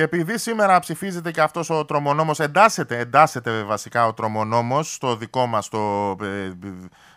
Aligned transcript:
Και 0.00 0.06
επειδή 0.06 0.38
σήμερα 0.38 0.78
ψηφίζεται 0.78 1.30
και 1.30 1.40
αυτός 1.40 1.70
ο 1.70 1.84
τρομονόμος, 1.84 2.40
εντάσσεται, 2.40 2.98
εντάσσεται 2.98 3.62
βασικά 3.62 4.06
ο 4.06 4.12
τρομονόμος 4.12 4.94
στο 4.94 5.16
δικό 5.16 5.46
μας 5.46 5.68
το, 5.68 6.16
ε, 6.22 6.52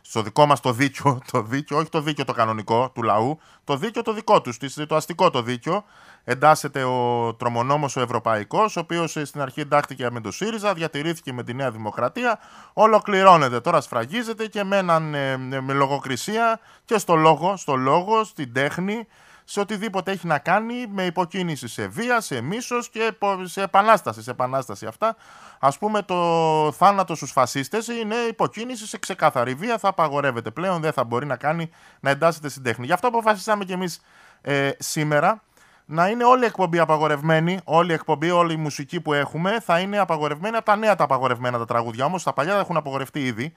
στο 0.01 0.21
δικό 0.21 0.45
μας 0.45 0.59
το 0.59 0.71
δίκιο, 0.71 1.19
το 1.31 1.41
δίκιο, 1.41 1.77
όχι 1.77 1.89
το 1.89 2.01
δίκιο 2.01 2.25
το 2.25 2.33
κανονικό 2.33 2.91
του 2.95 3.03
λαού, 3.03 3.39
το 3.63 3.77
δίκιο 3.77 4.01
το 4.01 4.13
δικό 4.13 4.41
τους, 4.41 4.57
το 4.87 4.95
αστικό 4.95 5.29
το 5.29 5.41
δίκιο, 5.41 5.83
εντάσσεται 6.23 6.83
ο 6.83 7.33
τρομονόμος 7.39 7.95
ο 7.95 8.01
ευρωπαϊκός, 8.01 8.75
ο 8.75 8.79
οποίος 8.79 9.15
ε, 9.15 9.25
στην 9.25 9.41
αρχή 9.41 9.59
εντάχθηκε 9.59 10.09
με 10.11 10.21
το 10.21 10.31
ΣΥΡΙΖΑ, 10.31 10.73
διατηρήθηκε 10.73 11.33
με 11.33 11.43
τη 11.43 11.53
Νέα 11.53 11.71
Δημοκρατία, 11.71 12.39
ολοκληρώνεται, 12.73 13.59
τώρα 13.59 13.81
σφραγίζεται 13.81 14.47
και 14.47 14.63
με, 14.63 14.77
έναν, 14.77 15.13
ε, 15.13 15.37
με 15.37 15.73
λογοκρισία 15.73 16.59
και 16.85 16.97
στο 16.97 17.15
λόγο, 17.15 17.57
στο 17.57 17.75
λόγο, 17.75 18.23
στην 18.23 18.53
τέχνη, 18.53 19.07
σε 19.43 19.59
οτιδήποτε 19.59 20.11
έχει 20.11 20.27
να 20.27 20.39
κάνει 20.39 20.87
με 20.89 21.05
υποκίνηση 21.05 21.67
σε 21.67 21.87
βία, 21.87 22.21
σε 22.21 22.41
μίσος 22.41 22.89
και 22.89 23.17
σε 23.43 23.61
επανάσταση, 23.61 24.21
σε 24.21 24.31
επανάσταση 24.31 24.85
αυτά. 24.85 25.15
Ας 25.59 25.77
πούμε 25.77 26.01
το 26.01 26.71
θάνατο 26.77 27.15
στους 27.15 27.31
φασίστες 27.31 27.87
είναι 27.87 28.15
υποκίνηση 28.15 28.87
σε 28.87 28.97
ξεκάθαρη 28.97 29.53
βία, 29.53 29.77
θα 29.77 29.87
απαγορεύεται 29.87 30.51
πλέον, 30.51 30.81
δεν 30.81 30.91
θα 30.91 31.03
μπορεί 31.03 31.25
να 31.25 31.35
κάνει 31.35 31.69
να 31.99 32.09
εντάσσεται 32.09 32.49
στην 32.49 32.63
τέχνη. 32.63 32.85
Γι' 32.85 32.93
αυτό 32.93 33.07
αποφασίσαμε 33.07 33.65
κι 33.65 33.71
εμείς 33.71 34.01
ε, 34.41 34.69
σήμερα 34.79 35.41
να 35.85 36.07
είναι 36.07 36.23
όλη 36.23 36.43
η 36.43 36.45
εκπομπή 36.45 36.79
απαγορευμένη, 36.79 37.59
όλη 37.63 37.91
η 37.91 37.93
εκπομπή, 37.93 38.31
όλη 38.31 38.53
η 38.53 38.57
μουσική 38.57 39.01
που 39.01 39.13
έχουμε 39.13 39.59
θα 39.59 39.79
είναι 39.79 39.97
απαγορευμένη 39.99 40.55
από 40.55 40.65
τα 40.65 40.75
νέα 40.75 40.95
τα 40.95 41.03
απαγορευμένα 41.03 41.57
τα 41.57 41.65
τραγούδια. 41.65 42.05
Όμως 42.05 42.23
τα 42.23 42.33
παλιά 42.33 42.57
έχουν 42.57 42.77
απαγορευτεί 42.77 43.25
ήδη 43.25 43.53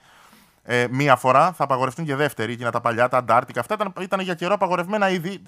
ε, 0.69 0.87
μία 0.91 1.17
φορά, 1.17 1.53
θα 1.53 1.65
απαγορευτούν 1.65 2.05
και 2.05 2.15
δεύτερη. 2.15 2.53
Εκείνα 2.53 2.71
τα 2.71 2.81
παλιά, 2.81 3.09
τα 3.09 3.19
Αντάρτικα. 3.19 3.61
Αυτά 3.61 3.75
ήταν, 3.75 3.93
ήταν 4.01 4.21
για 4.21 4.35
καιρό 4.35 4.55
απαγορευμένα 4.55 5.11
ήδη. 5.11 5.43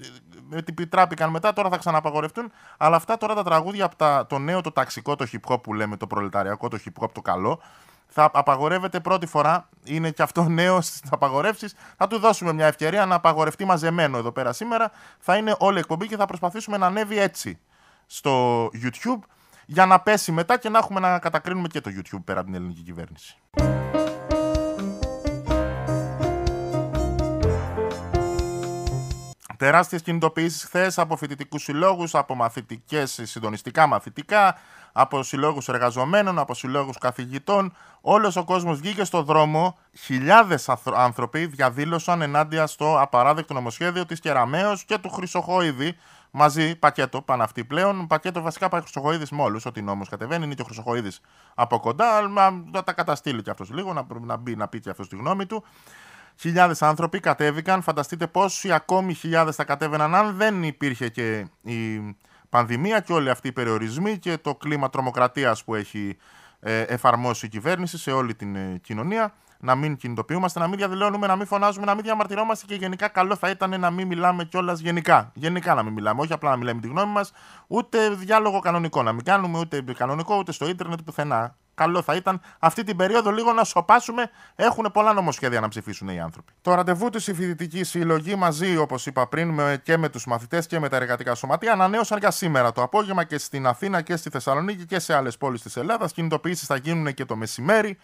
Με 0.50 0.62
την 0.62 0.74
πιτράπηκαν 0.74 1.30
μετά, 1.30 1.52
τώρα 1.52 1.68
θα 1.68 1.76
ξαναπαγορευτούν. 1.76 2.52
Αλλά 2.76 2.96
αυτά 2.96 3.16
τώρα 3.16 3.34
τα 3.34 3.42
τραγούδια 3.42 3.84
από 3.84 3.96
τα, 3.96 4.26
το 4.28 4.38
νέο, 4.38 4.60
το 4.60 4.72
ταξικό, 4.72 5.16
το 5.16 5.26
hip 5.32 5.52
hop 5.52 5.62
που 5.62 5.74
λέμε, 5.74 5.96
το 5.96 6.06
προλεταριακό, 6.06 6.68
το 6.68 6.78
hip 6.84 7.04
hop, 7.04 7.10
το 7.12 7.20
καλό, 7.20 7.60
θα 8.06 8.30
απαγορεύεται 8.34 9.00
πρώτη 9.00 9.26
φορά. 9.26 9.68
Είναι 9.84 10.10
και 10.10 10.22
αυτό 10.22 10.48
νέο 10.48 10.80
στις 10.80 11.00
απαγορεύσεις. 11.10 11.74
Θα 11.96 12.06
του 12.06 12.18
δώσουμε 12.18 12.52
μια 12.52 12.66
ευκαιρία 12.66 13.06
να 13.06 13.14
απαγορευτεί 13.14 13.64
μαζεμένο 13.64 14.18
εδώ 14.18 14.32
πέρα 14.32 14.52
σήμερα. 14.52 14.90
Θα 15.18 15.36
είναι 15.36 15.54
όλη 15.58 15.76
η 15.76 15.78
εκπομπή 15.78 16.06
και 16.06 16.16
θα 16.16 16.26
προσπαθήσουμε 16.26 16.76
να 16.76 16.86
ανέβει 16.86 17.18
έτσι 17.18 17.58
στο 18.06 18.64
YouTube 18.66 19.22
για 19.66 19.86
να 19.86 20.00
πέσει 20.00 20.32
μετά 20.32 20.58
και 20.58 20.68
να 20.68 20.78
έχουμε 20.78 21.00
να 21.00 21.18
κατακρίνουμε 21.18 21.68
και 21.68 21.80
το 21.80 21.90
YouTube 21.96 22.22
πέρα 22.24 22.40
από 22.40 22.48
την 22.48 22.56
ελληνική 22.58 22.82
κυβέρνηση. 22.82 23.36
Τεράστιες 29.58 30.02
κινητοποιήσεις 30.02 30.64
χθες 30.64 30.98
από 30.98 31.16
φοιτητικούς 31.16 31.62
συλλόγους, 31.62 32.14
από 32.14 32.34
μαθητικές, 32.34 33.20
συντονιστικά 33.22 33.86
μαθητικά, 33.86 34.56
από 34.92 35.22
συλλόγους 35.22 35.68
εργαζομένων, 35.68 36.38
από 36.38 36.54
συλλόγους 36.54 36.98
καθηγητών. 36.98 37.74
Όλος 38.00 38.36
ο 38.36 38.44
κόσμος 38.44 38.78
βγήκε 38.78 39.04
στο 39.04 39.22
δρόμο. 39.22 39.78
Χιλιάδες 39.92 40.68
άνθρωποι 40.84 41.46
διαδήλωσαν 41.46 42.22
ενάντια 42.22 42.66
στο 42.66 43.00
απαράδεκτο 43.00 43.54
νομοσχέδιο 43.54 44.06
της 44.06 44.20
Κεραμέως 44.20 44.84
και 44.84 44.98
του 44.98 45.10
Χρυσοχοίδη. 45.10 45.96
Μαζί, 46.30 46.76
πακέτο, 46.76 47.22
πάνε 47.22 47.42
αυτοί 47.42 47.64
πλέον. 47.64 48.06
Πακέτο 48.06 48.40
βασικά 48.40 48.68
πάει 48.68 48.80
Χρυσοχοίδης 48.80 49.30
με 49.30 49.42
όλους. 49.42 49.66
Ό,τι 49.66 49.82
νόμος 49.82 50.08
κατεβαίνει 50.08 50.44
είναι 50.44 50.54
και 50.54 50.62
ο 50.62 50.64
Χρυσοχοίδης 50.64 51.20
από 51.54 51.80
κοντά. 51.80 52.16
Αλλά 52.16 52.64
θα 52.72 52.84
τα 52.84 52.92
καταστήλει 52.92 53.42
κι 53.42 53.50
αυτός 53.50 53.70
λίγο, 53.70 53.92
να, 53.92 54.06
να 54.20 54.36
μπει 54.36 54.56
να 54.56 54.68
πει 54.68 54.80
κι 54.80 54.90
αυτός 54.90 55.08
τη 55.08 55.16
γνώμη 55.16 55.46
του. 55.46 55.64
Χιλιάδες 56.40 56.82
άνθρωποι 56.82 57.20
κατέβηκαν. 57.20 57.82
Φανταστείτε 57.82 58.26
πόσοι 58.26 58.72
ακόμη 58.72 59.14
χιλιάδες 59.14 59.56
θα 59.56 59.64
κατέβαιναν 59.64 60.14
αν 60.14 60.36
δεν 60.36 60.62
υπήρχε 60.62 61.08
και 61.08 61.46
η 61.62 62.16
πανδημία 62.48 63.00
και 63.00 63.12
όλοι 63.12 63.30
αυτοί 63.30 63.48
οι 63.48 63.52
περιορισμοί 63.52 64.18
και 64.18 64.38
το 64.38 64.54
κλίμα 64.54 64.90
τρομοκρατίας 64.90 65.64
που 65.64 65.74
έχει 65.74 66.16
ε, 66.60 66.80
εφαρμόσει 66.80 67.46
η 67.46 67.48
κυβέρνηση 67.48 67.98
σε 67.98 68.10
όλη 68.10 68.34
την 68.34 68.56
ε, 68.56 68.80
κοινωνία. 68.82 69.34
Να 69.60 69.74
μην 69.74 69.96
κινητοποιούμαστε, 69.96 70.58
να 70.58 70.68
μην 70.68 70.78
διαδηλώνουμε, 70.78 71.26
να 71.26 71.36
μην 71.36 71.46
φωνάζουμε, 71.46 71.86
να 71.86 71.94
μην 71.94 72.04
διαμαρτυρόμαστε 72.04 72.66
και 72.66 72.74
γενικά 72.74 73.08
καλό 73.08 73.36
θα 73.36 73.50
ήταν 73.50 73.80
να 73.80 73.90
μην 73.90 74.06
μιλάμε 74.06 74.44
κιόλας 74.44 74.80
γενικά. 74.80 75.32
Γενικά 75.34 75.74
να 75.74 75.82
μην 75.82 75.92
μιλάμε, 75.92 76.20
όχι 76.20 76.32
απλά 76.32 76.50
να 76.50 76.56
μιλάμε 76.56 76.80
τη 76.80 76.88
γνώμη 76.88 77.12
μας, 77.12 77.32
ούτε 77.66 78.10
διάλογο 78.10 78.58
κανονικό 78.58 79.02
να 79.02 79.12
μην 79.12 79.24
κάνουμε, 79.24 79.58
ούτε 79.58 79.84
κανονικό, 79.96 80.38
ούτε 80.38 80.52
στο 80.52 80.68
ίντερνετ 80.68 80.98
πουθενά 81.04 81.56
καλό 81.78 82.02
θα 82.02 82.14
ήταν 82.14 82.40
αυτή 82.58 82.84
την 82.84 82.96
περίοδο 82.96 83.30
λίγο 83.30 83.52
να 83.52 83.64
σοπάσουμε. 83.64 84.30
Έχουν 84.54 84.90
πολλά 84.92 85.12
νομοσχέδια 85.12 85.60
να 85.60 85.68
ψηφίσουν 85.68 86.08
οι 86.08 86.20
άνθρωποι. 86.20 86.52
Το 86.62 86.74
ραντεβού 86.74 87.08
της 87.08 87.26
η 87.26 87.34
φοιτητική 87.34 87.84
συλλογή 87.84 88.34
μαζί, 88.34 88.76
όπως 88.76 89.06
είπα 89.06 89.28
πριν, 89.28 89.60
και 89.82 89.96
με 89.96 90.08
τους 90.08 90.26
μαθητές 90.26 90.66
και 90.66 90.78
με 90.78 90.88
τα 90.88 90.96
εργατικά 90.96 91.34
σωματεία, 91.34 91.72
ανανέωσαν 91.72 92.18
για 92.18 92.30
σήμερα 92.30 92.72
το 92.72 92.82
απόγευμα 92.82 93.24
και 93.24 93.38
στην 93.38 93.66
Αθήνα 93.66 94.00
και 94.02 94.16
στη 94.16 94.30
Θεσσαλονίκη 94.30 94.86
και 94.86 94.98
σε 94.98 95.14
άλλες 95.14 95.36
πόλεις 95.36 95.62
της 95.62 95.76
Ελλάδας. 95.76 96.12
Κινητοποιήσεις 96.12 96.66
θα 96.66 96.76
γίνουν 96.76 97.14
και 97.14 97.24
το 97.24 97.36
μεσημέρι. 97.36 97.98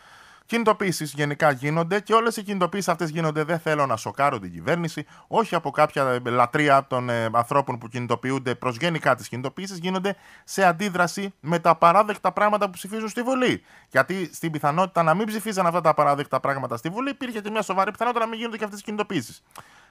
Κινητοποιήσει 0.46 1.04
γενικά 1.04 1.50
γίνονται 1.50 2.00
και 2.00 2.14
όλες 2.14 2.36
οι 2.36 2.42
κινητοποιήσει 2.42 2.90
αυτές 2.90 3.10
γίνονται. 3.10 3.44
Δεν 3.44 3.58
θέλω 3.58 3.86
να 3.86 3.96
σοκάρω 3.96 4.38
την 4.38 4.52
κυβέρνηση, 4.52 5.06
όχι 5.26 5.54
από 5.54 5.70
κάποια 5.70 6.20
λατρεία 6.24 6.86
των 6.86 7.08
ε, 7.08 7.28
ανθρώπων 7.32 7.78
που 7.78 7.88
κινητοποιούνται 7.88 8.54
προς 8.54 8.76
γενικά 8.76 9.14
τις 9.14 9.28
κινητοποιήσει, 9.28 9.74
γίνονται 9.74 10.16
σε 10.44 10.64
αντίδραση 10.64 11.34
με 11.40 11.58
τα 11.58 11.76
παράδεκτα 11.76 12.32
πράγματα 12.32 12.64
που 12.64 12.70
ψηφίζουν 12.70 13.08
στη 13.08 13.22
Βουλή. 13.22 13.62
Γιατί 13.90 14.30
στην 14.34 14.50
πιθανότητα 14.50 15.02
να 15.02 15.14
μην 15.14 15.26
ψηφίζαν 15.26 15.66
αυτά 15.66 15.80
τα 15.80 15.94
παράδεκτα 15.94 16.40
πράγματα 16.40 16.76
στη 16.76 16.88
Βουλή, 16.88 17.10
υπήρχε 17.10 17.40
και 17.40 17.50
μια 17.50 17.62
σοβαρή 17.62 17.90
πιθανότητα 17.90 18.24
να 18.24 18.30
μην 18.30 18.38
γίνονται 18.38 18.56
και 18.56 18.64
αυτές 18.64 18.78
τι 18.78 18.84
κινητοποιήσει. 18.84 19.42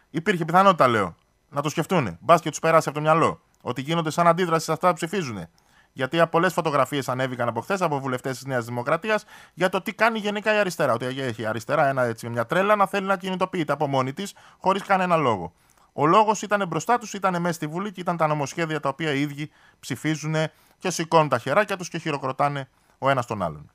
Υπήρχε 0.09 0.45
πιθανότητα, 0.45 0.87
λέω, 0.87 1.15
να 1.49 1.61
το 1.61 1.69
σκεφτούν. 1.69 2.17
Μπας 2.19 2.41
και 2.41 2.49
τους 2.49 2.59
περάσει 2.59 2.89
από 2.89 2.97
το 2.97 3.03
μυαλό. 3.03 3.41
Ότι 3.61 3.81
γίνονται 3.81 4.09
σαν 4.09 4.27
αντίδραση 4.27 4.65
σε 4.65 4.71
αυτά 4.71 4.87
που 4.87 4.93
ψηφίζουν. 4.93 5.47
Γιατί 5.93 6.27
πολλές 6.29 6.53
φωτογραφίες 6.53 7.09
ανέβηκαν 7.09 7.47
από 7.47 7.61
χθες 7.61 7.81
από 7.81 7.99
βουλευτές 7.99 8.37
της 8.37 8.45
Νέας 8.45 8.65
Δημοκρατίας 8.65 9.25
για 9.53 9.69
το 9.69 9.81
τι 9.81 9.93
κάνει 9.93 10.19
γενικά 10.19 10.55
η 10.55 10.57
αριστερά. 10.57 10.93
Ότι 10.93 11.05
έχει 11.05 11.41
η 11.41 11.45
αριστερά 11.45 11.87
ένα, 11.87 12.03
έτσι, 12.03 12.29
μια 12.29 12.45
τρέλα 12.45 12.75
να 12.75 12.87
θέλει 12.87 13.05
να 13.05 13.17
κινητοποιείται 13.17 13.73
από 13.73 13.87
μόνη 13.87 14.13
της 14.13 14.33
χωρίς 14.59 14.83
κανένα 14.83 15.15
λόγο. 15.15 15.53
Ο 15.93 16.05
λόγος 16.05 16.41
ήταν 16.41 16.67
μπροστά 16.67 16.97
τους, 16.97 17.13
ήταν 17.13 17.41
μέσα 17.41 17.53
στη 17.53 17.67
Βουλή 17.67 17.91
και 17.91 18.01
ήταν 18.01 18.17
τα 18.17 18.27
νομοσχέδια 18.27 18.79
τα 18.79 18.89
οποία 18.89 19.13
οι 19.13 19.21
ίδιοι 19.21 19.51
ψηφίζουν 19.79 20.35
και 20.77 20.89
σηκώνουν 20.89 21.29
τα 21.29 21.37
χεράκια 21.37 21.77
τους 21.77 21.89
και 21.89 21.97
χειροκροτάνε 21.97 22.69
ο 22.97 23.09
ένας 23.09 23.25
τον 23.25 23.43
άλλον. 23.43 23.71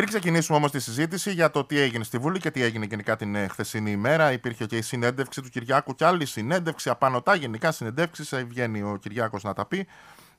Πριν 0.00 0.12
ξεκινήσουμε 0.12 0.56
όμως 0.56 0.70
τη 0.70 0.80
συζήτηση 0.80 1.32
για 1.32 1.50
το 1.50 1.64
τι 1.64 1.78
έγινε 1.78 2.04
στη 2.04 2.18
Βουλή 2.18 2.38
και 2.38 2.50
τι 2.50 2.62
έγινε 2.62 2.84
γενικά 2.84 3.16
την 3.16 3.34
ε, 3.34 3.46
χθεσινή 3.48 3.90
ημέρα, 3.90 4.32
υπήρχε 4.32 4.66
και 4.66 4.76
η 4.76 4.82
συνέντευξη 4.82 5.42
του 5.42 5.48
Κυριάκου 5.48 5.94
και 5.94 6.04
άλλη 6.04 6.26
συνέντευξη, 6.26 6.90
απανοτά 6.90 7.34
γενικά 7.34 7.72
συνεντεύξει. 7.72 8.36
Ε, 8.36 8.44
βγαίνει 8.44 8.82
ο 8.82 8.98
Κυριάκος 9.00 9.42
να 9.42 9.52
τα 9.52 9.66
πει. 9.66 9.86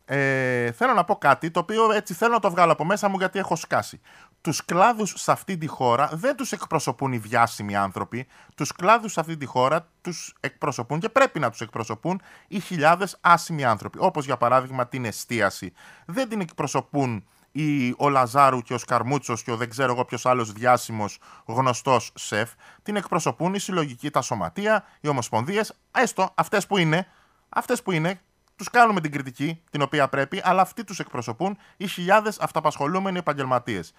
Ε, 0.06 0.72
θέλω 0.72 0.94
να 0.94 1.04
πω 1.04 1.16
κάτι 1.16 1.52
το 1.52 1.60
οποίο 1.60 1.92
έτσι 1.92 2.14
θέλω 2.14 2.34
να 2.34 2.40
το 2.40 2.50
βγάλω 2.50 2.72
από 2.72 2.86
μέσα 2.86 3.10
μου 3.10 3.18
γιατί 3.18 3.40
έχω 3.40 3.56
σκάσει. 3.56 4.02
Τους 4.42 4.66
κλάδους 4.66 5.14
σε 5.18 5.32
αυτή 5.32 5.58
τη 5.58 5.68
χώρα 5.68 6.10
δεν 6.14 6.36
τους 6.36 6.52
εκπροσωπούν 6.52 7.14
οι 7.14 7.18
διάσημοι 7.18 7.76
άνθρωποι. 7.76 8.28
Τους 8.56 8.72
κλάδους 8.72 9.12
σε 9.12 9.20
αυτή 9.20 9.38
τη 9.38 9.46
χώρα 9.46 9.88
τους 10.02 10.36
εκπροσωπούν 10.40 11.00
και 11.00 11.10
πρέπει 11.10 11.40
να 11.40 11.50
τους 11.50 11.62
εκπροσωπούν 11.62 12.22
οι 12.48 12.60
χιλιάδες 12.60 13.18
άσημοι 13.22 13.64
άνθρωποι. 13.64 13.98
Όπως 14.02 14.26
για 14.26 14.38
παράδειγμα 14.38 14.88
την 14.88 15.06
εστίαση. 15.06 15.74
Δεν 16.06 16.30
την 16.30 16.42
εκπροσωπούν 16.42 17.24
ή 17.52 17.94
ο 17.98 18.10
Λαζάρου 18.10 18.62
και 18.62 18.74
ο 18.74 18.78
Σκαρμούτσος 18.78 19.44
και 19.44 19.52
ο 19.52 19.56
δεν 19.56 19.70
ξέρω 19.70 19.92
εγώ 19.92 20.06
ποιος 20.06 20.26
άλλος 20.26 20.52
διάσημος 20.52 21.20
γνωστός 21.46 22.12
σεφ, 22.16 22.52
την 22.84 22.96
εκπροσωπούν 22.96 23.54
οι 23.54 23.60
συλλογικοί, 23.60 24.10
τα 24.10 24.22
σωματεία, 24.22 24.86
οι 25.02 25.08
ομοσπονδίες, 25.08 25.74
έστω 25.92 26.32
αυτές 26.36 26.68
που 26.68 26.78
είναι, 26.78 27.08
αυτές 27.50 27.82
που 27.82 27.92
είναι, 27.92 28.22
τους 28.56 28.70
κάνουμε 28.70 29.02
την 29.02 29.12
κριτική 29.12 29.62
την 29.70 29.82
οποία 29.82 30.08
πρέπει, 30.08 30.42
αλλά 30.44 30.62
αυτοί 30.62 30.84
τους 30.84 31.00
εκπροσωπούν 31.00 31.58
οι 31.78 31.88
χιλιάδες 31.88 32.40
αυταπασχολούμενοι 32.40 33.18
επαγγελματίες. 33.18 33.94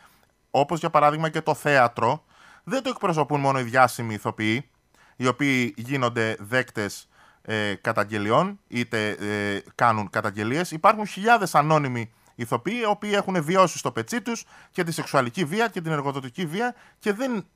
Όπως 0.50 0.78
για 0.78 0.90
παράδειγμα 0.90 1.28
και 1.28 1.40
το 1.40 1.54
θέατρο, 1.54 2.24
δεν 2.64 2.82
το 2.82 2.88
εκπροσωπούν 2.88 3.40
μόνο 3.40 3.58
οι 3.58 3.62
διάσημοι 3.62 4.14
ηθοποιοί, 4.14 4.70
οι 5.16 5.26
οποίοι 5.26 5.74
γίνονται 5.76 6.36
δέκτες 6.40 7.08
ε, 7.42 7.74
καταγγελιών, 7.74 8.60
είτε 8.68 9.08
ε, 9.10 9.62
κάνουν 9.74 10.10
καταγγελίες. 10.10 10.70
Υπάρχουν 10.70 11.06
χιλιάδες 11.06 11.54
ανώνυμοι 11.54 12.12
ηθοποιοί 12.42 12.78
οι 12.80 12.84
οποίοι 12.84 13.10
έχουν 13.14 13.42
βιώσει 13.42 13.78
στο 13.78 13.92
πετσί 13.92 14.22
τους 14.22 14.44
και 14.70 14.84
τη 14.84 14.92
σεξουαλική 14.92 15.44
βία 15.44 15.68
και 15.68 15.80
την 15.80 15.92
εργοδοτική 15.92 16.46
βία 16.46 16.74
και 16.98 17.12
δεν 17.12 17.46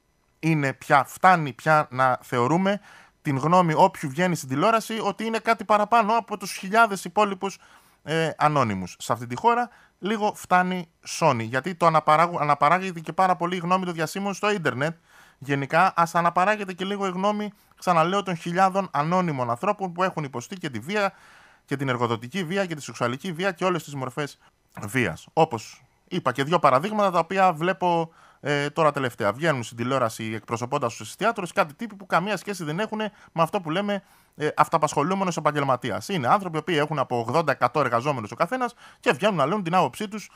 είναι 0.41 0.73
πια, 0.73 1.05
φτάνει 1.05 1.53
πια 1.53 1.89
να 1.91 2.19
θεωρούμε 2.23 2.81
την 3.23 3.37
γνώμη 3.37 3.73
όποιου 3.77 4.09
βγαίνει 4.09 4.35
στην 4.35 4.49
τηλεόραση 4.49 4.99
ότι 5.03 5.25
είναι 5.25 5.39
κάτι 5.39 5.65
παραπάνω 5.65 6.17
από 6.17 6.37
τους 6.37 6.53
χιλιάδες 6.53 7.05
υπόλοιπους 7.05 7.59
ε, 8.03 8.31
ανώνυμους. 8.37 8.97
Σε 8.99 9.13
αυτή 9.13 9.27
τη 9.27 9.37
χώρα 9.37 9.71
λίγο 9.99 10.33
φτάνει 10.35 10.89
σόνι, 11.05 11.45
γιατί 11.45 11.75
το 11.75 11.87
αναπαράγεται 12.41 13.01
και 13.01 13.13
πάρα 13.13 13.37
πολύ 13.37 13.57
η 13.57 13.59
γνώμη 13.59 13.85
των 13.85 13.95
διασύμων 13.95 14.35
στο 14.35 14.51
ίντερνετ. 14.51 14.97
Γενικά, 15.39 15.93
ας 15.97 16.15
αναπαράγεται 16.15 16.73
και 16.73 16.85
λίγο 16.85 17.07
η 17.07 17.11
γνώμη, 17.11 17.53
ξαναλέω, 17.79 18.23
των 18.23 18.37
χιλιάδων 18.37 18.89
ανώνυμων 18.93 19.51
ανθρώπων 19.51 19.93
που 19.93 20.03
έχουν 20.03 20.25
υποστεί 20.25 20.57
και 20.57 20.71
τη 20.71 20.79
βία 20.79 21.13
και 21.65 21.77
την 21.77 21.89
εργοδοτική 21.89 22.45
βία 22.45 22.67
και 22.67 22.75
τη 22.75 22.83
σεξουαλική 22.83 23.33
βία 23.33 23.53
και 23.53 23.65
όλες 23.65 23.85
τις 23.85 23.95
μορφές 23.95 24.39
βίας. 24.81 25.27
Όπως 25.33 25.83
είπα 26.09 26.33
και 26.33 26.45
δύο 26.45 26.59
παραδείγματα 26.59 27.11
τα 27.11 27.19
οποία 27.19 27.53
βλέπω 27.53 28.13
ε, 28.41 28.71
τώρα 28.71 28.93
τελευταία. 28.93 29.33
Βγαίνουν 29.33 29.63
στην 29.63 29.77
τηλεόραση 29.77 30.33
εκπροσωπώντας 30.35 30.97
τους 30.97 31.09
εστιατόρου 31.09 31.47
κάτι 31.55 31.75
τύποι 31.75 31.95
που 31.95 32.07
καμία 32.07 32.37
σχέση 32.37 32.65
δεν 32.65 32.79
έχουν 32.79 32.99
με 33.33 33.43
αυτό 33.43 33.61
που 33.61 33.71
λέμε 33.71 34.03
ε, 34.37 34.49
αυταπασχολούμενος 34.57 35.37
επαγγελματίας. 35.37 36.09
Είναι 36.09 36.29
άνθρωποι 36.29 36.63
που 36.63 36.71
έχουν 36.71 36.99
από 36.99 37.27
80-100 37.33 37.69
εργαζόμενους 37.75 38.31
ο 38.31 38.35
καθένας 38.35 38.75
και 39.01 39.13
βγαίνουν 39.13 39.37
να 39.37 39.47
λένε 39.47 39.63
την 39.63 39.75
άποψή 39.75 40.09
τους. 40.09 40.31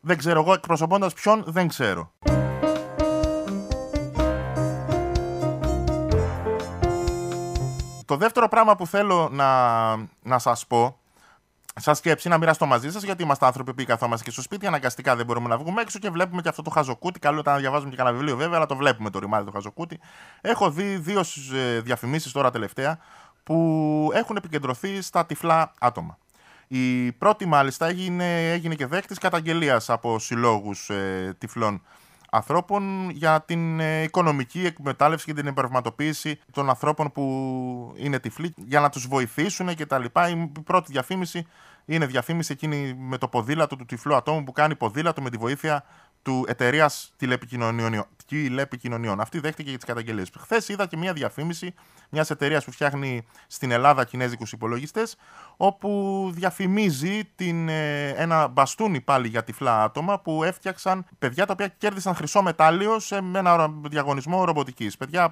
Δεν 0.00 0.18
ξέρω 0.18 0.40
εγώ 0.40 0.52
εκπροσωπώντας 0.52 1.12
ποιον, 1.12 1.44
δεν 1.46 1.68
ξέρω. 1.68 2.12
Το 8.04 8.16
δεύτερο 8.16 8.48
πράγμα 8.48 8.76
που 8.76 8.86
θέλω 8.86 9.28
να, 9.32 9.96
να 10.22 10.38
σας 10.38 10.66
πω 10.66 10.99
Σας 11.74 11.98
σκέψη 11.98 12.28
να 12.28 12.38
μοιραστώ 12.38 12.66
μαζί 12.66 12.90
σας, 12.90 13.02
γιατί 13.02 13.22
είμαστε 13.22 13.46
άνθρωποι 13.46 13.74
που 13.74 13.84
καθόμαστε 13.86 14.24
και 14.24 14.30
στο 14.30 14.42
σπίτι. 14.42 14.66
Αναγκαστικά 14.66 15.16
δεν 15.16 15.26
μπορούμε 15.26 15.48
να 15.48 15.58
βγούμε 15.58 15.80
έξω 15.80 15.98
και 15.98 16.10
βλέπουμε 16.10 16.42
και 16.42 16.48
αυτό 16.48 16.62
το 16.62 16.70
χαζοκούτι. 16.70 17.18
Καλό 17.18 17.40
ήταν 17.40 17.54
να 17.54 17.60
διαβάζουμε 17.60 17.90
και 17.90 17.96
κανένα 17.96 18.16
βιβλίο, 18.16 18.36
βέβαια, 18.36 18.56
αλλά 18.56 18.66
το 18.66 18.76
βλέπουμε 18.76 19.10
το 19.10 19.18
ρημάδι 19.18 19.44
το 19.44 19.50
χαζοκούτι. 19.50 20.00
Έχω 20.40 20.70
δει 20.70 20.96
δύο 20.96 21.24
ε, 21.54 21.80
διαφημίσεις 21.80 22.32
τώρα 22.32 22.50
τελευταία 22.50 22.98
που 23.42 24.10
έχουν 24.14 24.36
επικεντρωθεί 24.36 25.00
στα 25.00 25.26
τυφλά 25.26 25.72
άτομα. 25.80 26.18
Η 26.68 27.12
πρώτη, 27.12 27.46
μάλιστα, 27.46 27.86
έγινε, 27.86 28.52
έγινε 28.52 28.74
και 28.74 28.86
δέκτη 28.86 29.14
καταγγελίας 29.14 29.90
από 29.90 30.18
συλλόγους 30.18 30.90
ε, 30.90 31.34
τυφλών 31.38 31.82
ανθρώπων 32.30 33.10
για 33.10 33.42
την 33.46 33.80
ε, 33.80 34.02
οικονομική 34.02 34.66
εκμετάλλευση 34.66 35.26
και 35.26 35.34
την 35.34 35.46
εμπορευματοποίηση 35.46 36.38
των 36.52 36.68
ανθρώπων 36.68 37.12
που 37.12 37.94
είναι 37.96 38.18
τυφλοί 38.18 38.54
για 38.56 38.80
να 38.80 38.88
τους 38.88 39.06
βοηθήσουν 39.06 39.74
και 39.74 39.86
τα 39.86 39.98
λοιπά. 39.98 40.28
Η 40.28 40.52
πρώτη 40.64 40.92
διαφήμιση 40.92 41.46
είναι 41.84 42.06
διαφήμιση 42.06 42.52
εκείνη 42.52 42.94
με 42.98 43.18
το 43.18 43.28
ποδήλατο 43.28 43.76
του 43.76 43.84
τυφλού 43.84 44.14
ατόμου 44.14 44.44
που 44.44 44.52
κάνει 44.52 44.76
ποδήλατο 44.76 45.22
με 45.22 45.30
τη 45.30 45.36
βοήθεια 45.36 45.84
του 46.22 46.44
εταιρείας 46.48 47.12
τηλεπικοινωνιών, 47.16 48.06
τηλεπικοινωνιών. 48.26 49.20
Αυτή 49.20 49.38
δέχτηκε 49.38 49.68
για 49.68 49.78
τις 49.78 49.86
καταγγελίες. 49.86 50.30
Χθες 50.38 50.68
είδα 50.68 50.86
και 50.86 50.96
μια 50.96 51.12
διαφήμιση 51.12 51.74
μιας 52.10 52.30
εταιρείας 52.30 52.64
που 52.64 52.72
φτιάχνει 52.72 53.26
στην 53.46 53.70
Ελλάδα 53.70 54.04
κινέζικους 54.04 54.52
υπολογιστές, 54.52 55.16
όπου 55.56 56.30
διαφημίζει 56.34 57.24
την, 57.36 57.68
ε, 57.68 58.08
ένα 58.08 58.48
μπαστούνι 58.48 59.00
πάλι 59.00 59.28
για 59.28 59.44
τυφλά 59.44 59.82
άτομα 59.82 60.20
που 60.20 60.44
έφτιαξαν 60.44 61.06
παιδιά 61.18 61.46
τα 61.46 61.52
οποία 61.52 61.68
κέρδισαν 61.68 62.14
χρυσό 62.14 62.42
μετάλλιο 62.42 62.98
σε 62.98 63.16
ένα 63.16 63.68
διαγωνισμό 63.68 64.44
ρομποτικής. 64.44 64.96
Παιδιά 64.96 65.30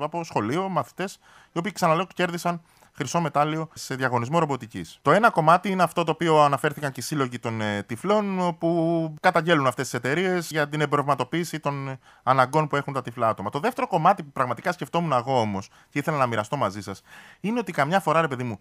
από 0.00 0.24
σχολείο, 0.24 0.68
μαθητές, 0.68 1.18
οι 1.52 1.58
οποίοι 1.58 1.72
ξαναλέω 1.72 2.06
κέρδισαν 2.14 2.62
χρυσό 3.02 3.20
μετάλλιο 3.20 3.68
σε 3.74 3.94
διαγωνισμό 3.94 4.38
ρομποτικής. 4.38 4.98
Το 5.02 5.10
ένα 5.12 5.30
κομμάτι 5.30 5.70
είναι 5.70 5.82
αυτό 5.82 6.04
το 6.04 6.10
οποίο 6.10 6.42
αναφέρθηκαν 6.42 6.92
και 6.92 7.00
οι 7.00 7.02
σύλλογοι 7.02 7.38
των 7.38 7.60
ε, 7.60 7.82
τυφλών, 7.82 8.56
που 8.58 9.14
καταγγέλνουν 9.20 9.66
αυτές 9.66 9.84
τις 9.84 9.94
εταιρείες 9.94 10.50
για 10.50 10.68
την 10.68 10.80
εμπορευματοποίηση 10.80 11.60
των 11.60 11.98
αναγκών 12.22 12.68
που 12.68 12.76
έχουν 12.76 12.92
τα 12.92 13.02
τυφλά 13.02 13.28
άτομα. 13.28 13.50
Το 13.50 13.58
δεύτερο 13.58 13.86
κομμάτι 13.86 14.22
που 14.22 14.32
πραγματικά 14.32 14.72
σκεφτόμουν 14.72 15.12
εγώ 15.12 15.40
όμως 15.40 15.68
και 15.90 15.98
ήθελα 15.98 16.16
να 16.16 16.26
μοιραστώ 16.26 16.56
μαζί 16.56 16.80
σας 16.80 17.02
είναι 17.40 17.58
ότι 17.58 17.72
καμιά 17.72 18.00
φορά, 18.00 18.20
ρε 18.20 18.28
παιδί 18.28 18.42
μου, 18.42 18.58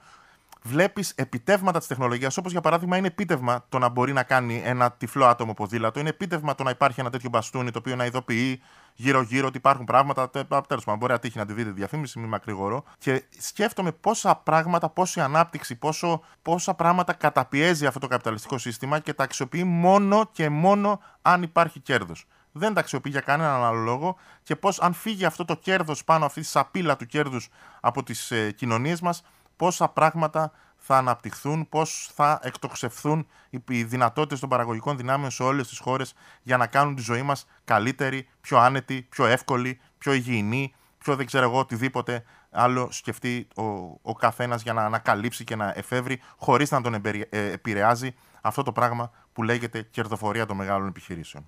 βλέπεις 0.64 1.14
επιτεύγματα 1.16 1.80
της 1.80 1.88
τεχνολογίας, 1.88 2.38
όπως 2.38 2.52
για 2.52 2.62
παράδειγμα 2.62 2.98
είναι 2.98 3.08
επίτευγμα 3.08 3.66
το 3.70 3.80
να 3.80 3.90
μπορεί 3.90 4.14
να 4.14 4.24
κάνει 4.24 4.62
ένα 4.66 4.92
τυφλό 4.92 5.26
άτομο 5.26 5.54
ποδήλατο, 5.54 6.00
είναι 6.00 6.10
επίτευγμα 6.10 6.56
το 6.56 6.64
να 6.64 6.70
υπάρχει 6.70 7.00
ένα 7.00 7.10
τέτοιο 7.10 7.30
μπαστούνι 7.30 7.72
το 7.72 7.80
οποίο 7.80 7.96
να 7.96 8.06
ειδοποιεί 8.06 8.62
γύρω-γύρω 8.94 9.48
ότι 9.48 9.58
υπάρχουν 9.58 9.86
πράγματα. 9.86 10.30
Τέλος 10.30 10.84
πάντων, 10.84 10.98
μπορεί 10.98 11.12
να 11.12 11.20
τύχει 11.20 11.38
να 11.38 11.46
τη 11.46 11.54
δείτε 11.54 11.70
διαφήμιση, 11.70 12.20
μη 12.20 12.28
μακρηγορώ. 12.28 12.84
Και 12.98 13.24
σκέφτομαι 13.40 13.92
πόσα 13.92 14.36
πράγματα, 14.36 14.90
πόση 14.90 15.22
ανάπτυξη, 15.22 15.76
πόσο, 15.76 16.22
πόσα 16.42 16.74
πράγματα 16.74 17.14
καταπιέζει 17.14 17.86
αυτό 17.86 18.00
το 18.00 18.08
καπιταλιστικό 18.08 18.58
σύστημα 18.58 19.00
και 19.00 19.14
τα 19.14 19.24
αξιοποιεί 19.24 19.64
μόνο 19.66 20.30
και 20.32 20.50
μόνο 20.50 21.00
αν 21.22 21.42
υπάρχει 21.44 21.80
κέρδος. 21.80 22.26
Δεν 22.52 22.74
τα 22.74 22.80
αξιοποιεί 22.80 23.12
για 23.16 23.22
κανέναν 23.22 23.64
άλλο 23.64 23.80
λόγο 23.80 24.16
και 24.44 24.56
πώς, 24.56 24.82
αν 24.82 24.94
φύγει 24.94 25.26
αυτό 25.26 25.46
το 25.46 25.56
κέρδος 25.56 26.04
πάνω, 26.04 26.26
αυτή 26.26 26.42
τη 26.42 26.48
σαπίλα 26.48 26.96
του 26.96 27.06
κέρδους 27.06 27.50
από 27.80 28.04
τις 28.04 28.32
ε, 28.32 28.52
κοινωνίες 28.52 29.02
μας, 29.02 29.24
πόσα 29.62 29.88
πράγματα 29.88 30.52
θα 30.78 30.98
αναπτυχθούν, 30.98 31.70
πώς 31.70 32.10
θα 32.14 32.40
εκτοξευθούν 32.44 33.28
οι 33.68 33.84
δυνατότητες 33.84 34.40
των 34.40 34.50
παραγωγικών 34.50 34.98
δυνάμεων 34.98 35.32
σε 35.32 35.44
όλες 35.44 35.68
τις 35.68 35.78
χώρες 35.80 36.14
για 36.42 36.58
να 36.58 36.68
κάνουν 36.68 36.96
τη 36.96 37.02
ζωή 37.02 37.22
μας 37.22 37.48
καλύτερη, 37.64 38.28
πιο 38.42 38.58
άνετη, 38.58 39.08
πιο 39.10 39.26
εύκολη, 39.26 39.80
πιο 39.98 40.14
υγιεινή, 40.14 40.74
πιο 40.98 41.16
δεν 41.16 41.26
ξέρω 41.26 41.46
εγώ 41.46 41.60
οτιδήποτε 41.60 42.24
άλλο 42.52 42.92
σκεφτεί 42.92 43.48
ο, 43.56 43.64
ο 44.02 44.16
καθένας 44.20 44.62
για 44.62 44.74
να 44.74 44.86
ανακαλύψει 44.86 45.44
και 45.44 45.56
να 45.56 45.74
εφεύρει, 45.76 46.22
χωρίς 46.38 46.72
να 46.72 46.82
τον 46.82 46.94
ε, 46.94 47.28
επηρεάζει 47.30 48.16
αυτό 48.42 48.64
το 48.64 48.72
πράγμα 48.72 49.12
που 49.34 49.44
λέγεται 49.44 49.82
κερδοφορία 49.82 50.46
των 50.46 50.58
μεγάλων 50.58 50.88
επιχειρήσεων. 50.88 51.46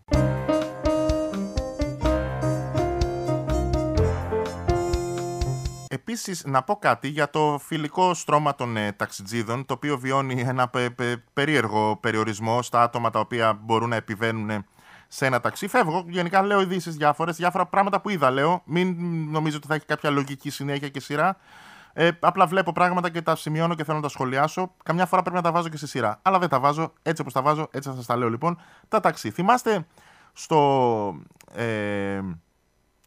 Επίσης, 6.05 6.43
να 6.45 6.63
πω 6.63 6.75
κάτι 6.75 7.07
για 7.07 7.29
το 7.29 7.59
φιλικό 7.63 8.13
στρώμα 8.13 8.55
των 8.55 8.77
ε, 8.77 8.91
ταξιτζίδων, 8.91 9.65
το 9.65 9.73
οποίο 9.73 9.97
βιώνει 9.97 10.41
ένα 10.41 10.69
περίεργο 11.33 11.97
περιορισμό 12.01 12.61
στα 12.61 12.81
άτομα 12.81 13.09
τα 13.09 13.19
οποία 13.19 13.53
μπορούν 13.53 13.89
να 13.89 13.95
επιβαίνουν 13.95 14.65
σε 15.07 15.25
ένα 15.25 15.39
ταξί. 15.39 15.67
Φεύγω, 15.67 16.05
γενικά 16.07 16.41
λέω 16.41 16.61
ειδήσεις 16.61 16.95
διάφορες, 16.95 17.35
διάφορα 17.35 17.65
πράγματα 17.65 18.01
που 18.01 18.09
είδα, 18.09 18.31
λέω. 18.31 18.61
Μην 18.65 18.95
νομίζω 19.31 19.57
ότι 19.57 19.67
θα 19.67 19.75
έχει 19.75 19.85
κάποια 19.85 20.09
λογική 20.09 20.49
συνέχεια 20.49 20.89
και 20.89 20.99
σειρά. 20.99 21.37
Ε, 21.93 22.09
απλά 22.19 22.45
βλέπω 22.47 22.71
πράγματα 22.71 23.09
και 23.09 23.21
τα 23.21 23.35
σημειώνω 23.35 23.75
και 23.75 23.83
θέλω 23.83 23.97
να 23.97 24.03
τα 24.03 24.09
σχολιάσω. 24.09 24.71
Καμιά 24.83 25.05
φορά 25.05 25.21
πρέπει 25.21 25.35
να 25.35 25.43
τα 25.43 25.51
βάζω 25.51 25.69
και 25.69 25.77
σε 25.77 25.87
σειρά. 25.87 26.19
Αλλά 26.21 26.39
δεν 26.39 26.49
τα 26.49 26.59
βάζω. 26.59 26.93
Έτσι 27.01 27.21
όπως 27.21 27.33
τα 27.33 27.41
βάζω, 27.41 27.67
έτσι 27.71 27.89
θα 27.89 27.95
σας 27.95 28.05
τα 28.05 28.17
λέω 28.17 28.29
λοιπόν. 28.29 28.61
Τα 28.87 28.99
ταξί. 28.99 29.31
Θυμάστε 29.31 29.85
στο, 30.33 31.15
ε, 31.55 32.19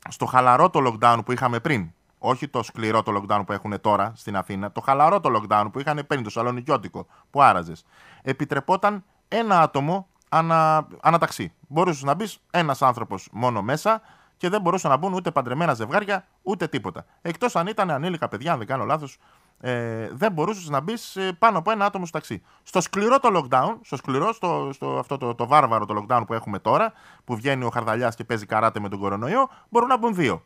στο 0.09 0.27
χαλαρό 0.27 0.71
το 0.71 0.81
lockdown 0.87 1.19
που 1.25 1.33
είχαμε 1.33 1.61
πριν; 1.61 1.91
Όχι 2.29 2.49
το 2.49 2.63
σκληρό 2.63 3.03
το 3.03 3.13
lockdown 3.21 3.43
που 3.47 3.53
έχουν 3.53 3.81
τώρα 3.81 4.13
στην 4.17 4.37
Αθήνα, 4.37 4.73
το 4.73 4.81
χαλαρό 4.81 5.21
το 5.21 5.31
lockdown 5.37 5.67
που 5.73 5.79
είχαν 5.79 6.05
πριν, 6.07 6.23
το 6.23 6.31
σαλονικιώτικο 6.31 7.07
που 7.31 7.43
άραζες. 7.43 7.85
Επιτρεπόταν 8.23 9.05
ένα 9.29 9.61
άτομο 9.61 10.09
ανα, 10.29 10.87
αναταξί. 11.01 11.53
Μπορούσες 11.69 12.03
να 12.03 12.15
μπεις 12.15 12.39
ένας 12.51 12.83
άνθρωπος 12.83 13.29
μόνο 13.33 13.63
μέσα 13.63 14.01
και 14.37 14.49
δεν 14.49 14.61
μπορούσαν 14.61 14.91
να 14.91 14.97
μπουν 14.97 15.13
ούτε 15.13 15.31
παντρεμένα 15.31 15.75
ζευγάρια 15.75 16.27
ούτε 16.43 16.67
τίποτα. 16.67 17.05
Εκτός 17.23 17.57
αν 17.57 17.67
ήταν 17.67 17.91
ανήλικα 17.91 18.29
παιδιά, 18.29 18.53
αν 18.53 18.59
δεν 18.59 18.67
κάνω 18.67 18.85
λάθος, 18.85 19.19
ε, 19.61 20.09
δεν 20.13 20.33
μπορούσες 20.33 20.69
να 20.69 20.81
μπεις 20.81 21.17
ε, 21.17 21.33
πάνω 21.33 21.59
από 21.59 21.71
ένα 21.71 21.85
άτομο 21.85 22.07
στο 22.07 22.19
ταξί. 22.19 22.43
Στο 22.63 22.81
σκληρό 22.81 23.19
το 23.19 23.29
lockdown, 23.33 23.79
στο 23.83 23.97
σκληρό, 23.97 24.33
στο, 24.33 24.71
στο 24.73 24.99
αυτό 24.99 25.17
το, 25.17 25.35
το 25.35 25.47
βάρβαρο 25.47 25.87
το 25.87 25.95
lockdown 26.03 26.23
που 26.27 26.35
έχουμε 26.35 26.59
τώρα, 26.59 26.93
που 27.25 27.37
βγαίνει 27.37 27.65
ο 27.65 27.71
Χαρδαλιάς 27.71 28.15
και 28.15 28.25
παίζει 28.25 28.47
καράτε 28.47 28.81
με 28.81 28.89
τον 28.89 28.99
κορονοϊό, 28.99 29.49
μπορούν 29.69 29.89
να 29.89 29.99
μπουν 29.99 30.15
δύο. 30.15 30.43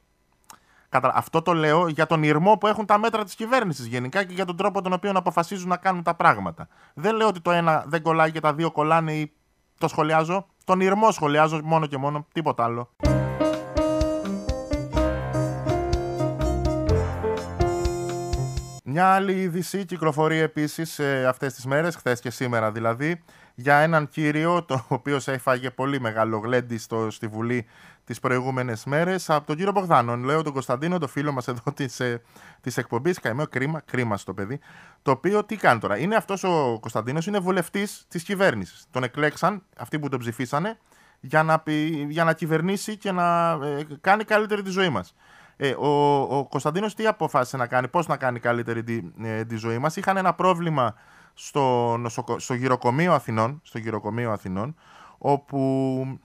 Αυτό 0.91 1.43
το 1.43 1.53
λέω 1.53 1.89
για 1.89 2.07
τον 2.07 2.23
ηρμό 2.23 2.57
που 2.57 2.67
έχουν 2.67 2.87
τα 2.87 2.99
μέτρα 2.99 3.25
της 3.25 3.35
κυβέρνησης 3.35 3.87
γενικά 3.87 4.25
και 4.25 4.35
για 4.35 4.45
τον 4.45 4.57
τρόπο 4.57 4.83
τον 4.83 4.93
οποίο 4.93 5.13
αποφασίζουν 5.15 5.69
να 5.69 5.77
κάνουν 5.77 6.03
τα 6.03 6.15
πράγματα. 6.15 6.69
Δεν 6.95 7.17
λέω 7.17 7.27
ότι 7.27 7.41
το 7.41 7.51
ένα 7.51 7.85
δεν 7.87 8.03
κολλάει 8.03 8.31
και 8.31 8.41
τα 8.41 8.55
δύο 8.55 8.71
κολλάνε 8.71 9.13
ή 9.13 9.33
το 9.79 9.89
σχολιάζω. 9.89 10.47
Τον 10.65 10.81
ηρμό 10.81 11.11
σχολιάζω 11.11 11.61
μόνο 11.65 11.87
και 11.87 11.97
μόνο, 11.97 12.27
τίποτα 12.33 12.65
άλλο. 12.65 12.91
Μια 18.85 19.07
άλλη 19.07 19.33
είδηση 19.33 19.85
κυκλοφορεί 19.85 20.39
επίσης 20.39 20.99
ε, 20.99 21.27
αυτές 21.27 21.55
τις 21.55 21.67
μέρες, 21.67 21.97
χθες 21.97 22.21
και 22.21 22.31
σήμερα 22.31 22.73
δηλαδή, 22.73 23.23
για 23.61 23.77
έναν 23.77 24.09
κύριο, 24.09 24.63
το 24.63 24.85
οποίο 24.89 25.21
έφαγε 25.27 25.71
πολύ 25.71 26.01
μεγάλο 26.01 26.39
γλέντι 26.39 26.79
στο, 26.79 27.11
στη 27.11 27.27
Βουλή 27.27 27.67
τις 28.05 28.21
προηγούμενες 28.21 28.85
μέρες, 28.85 29.31
από 29.31 29.47
τον 29.47 29.57
κύριο 29.57 29.73
Μπογδάνο. 29.73 30.17
Λέω 30.17 30.43
τον 30.43 30.53
Κωνσταντίνο, 30.53 30.99
το 30.99 31.07
φίλο 31.07 31.33
μας 31.33 31.49
εδώ 31.49 31.73
της 31.75 32.01
της 32.61 32.77
ε, 32.77 32.81
εκπομπή. 32.81 33.13
Καημένο 33.13 33.49
κρίμα, 33.49 33.81
κρίμα 33.81 34.17
στο 34.17 34.35
παιδί. 34.35 34.61
Το 35.03 35.11
οποίο 35.11 35.45
τι 35.45 35.57
κάνει 35.57 35.81
τώρα; 35.81 35.99
Είναι 35.99 36.17
αυτός 36.17 36.45
ο 36.45 36.79
Κωνσταντίνος, 36.81 37.27
είναι 37.27 37.39
βουλευτής 37.39 38.05
της 38.09 38.23
κυβέρνησης. 38.23 38.87
Τον 38.91 39.03
εκλέξαν, 39.03 39.63
αυτοί 39.79 39.99
που 39.99 40.09
τον 40.09 40.19
ψηφίσανε, 40.19 40.79
για 41.21 41.43
να, 41.43 41.63
για 42.09 42.25
να 42.25 42.33
κυβερνήσει 42.33 42.97
και 42.97 43.13
να 43.13 43.51
ε, 43.51 43.87
κάνει 44.01 44.25
καλύτερη 44.25 44.63
τη 44.63 44.71
ζωή 44.71 44.89
μας. 44.89 45.15
Ε, 45.57 45.71
ο, 45.71 46.21
ο 46.21 46.47
Κωνσταντίνος 46.49 46.95
τι 46.95 47.07
αποφάσισε 47.07 47.57
να 47.57 47.67
κάνει, 47.67 47.89
πώς 47.89 48.07
να 48.07 48.17
κάνει 48.17 48.39
καλύτερη 48.39 48.83
τη, 48.83 49.01
ε, 49.23 49.45
τη 49.45 49.57
ζωή 49.57 49.79
μας; 49.79 49.97
Είχαν 49.97 50.17
ένα 50.17 50.35
πρόβλημα 50.35 50.95
στο, 51.35 51.97
νοσοκο... 51.97 52.39
στο 52.39 52.55
γυροκομείο 52.55 53.13
Αθηνών, 53.13 53.61
στο 53.65 53.79
γυροκομείο 53.79 54.33
Αθηνών, 54.33 54.75
όπου 55.19 56.21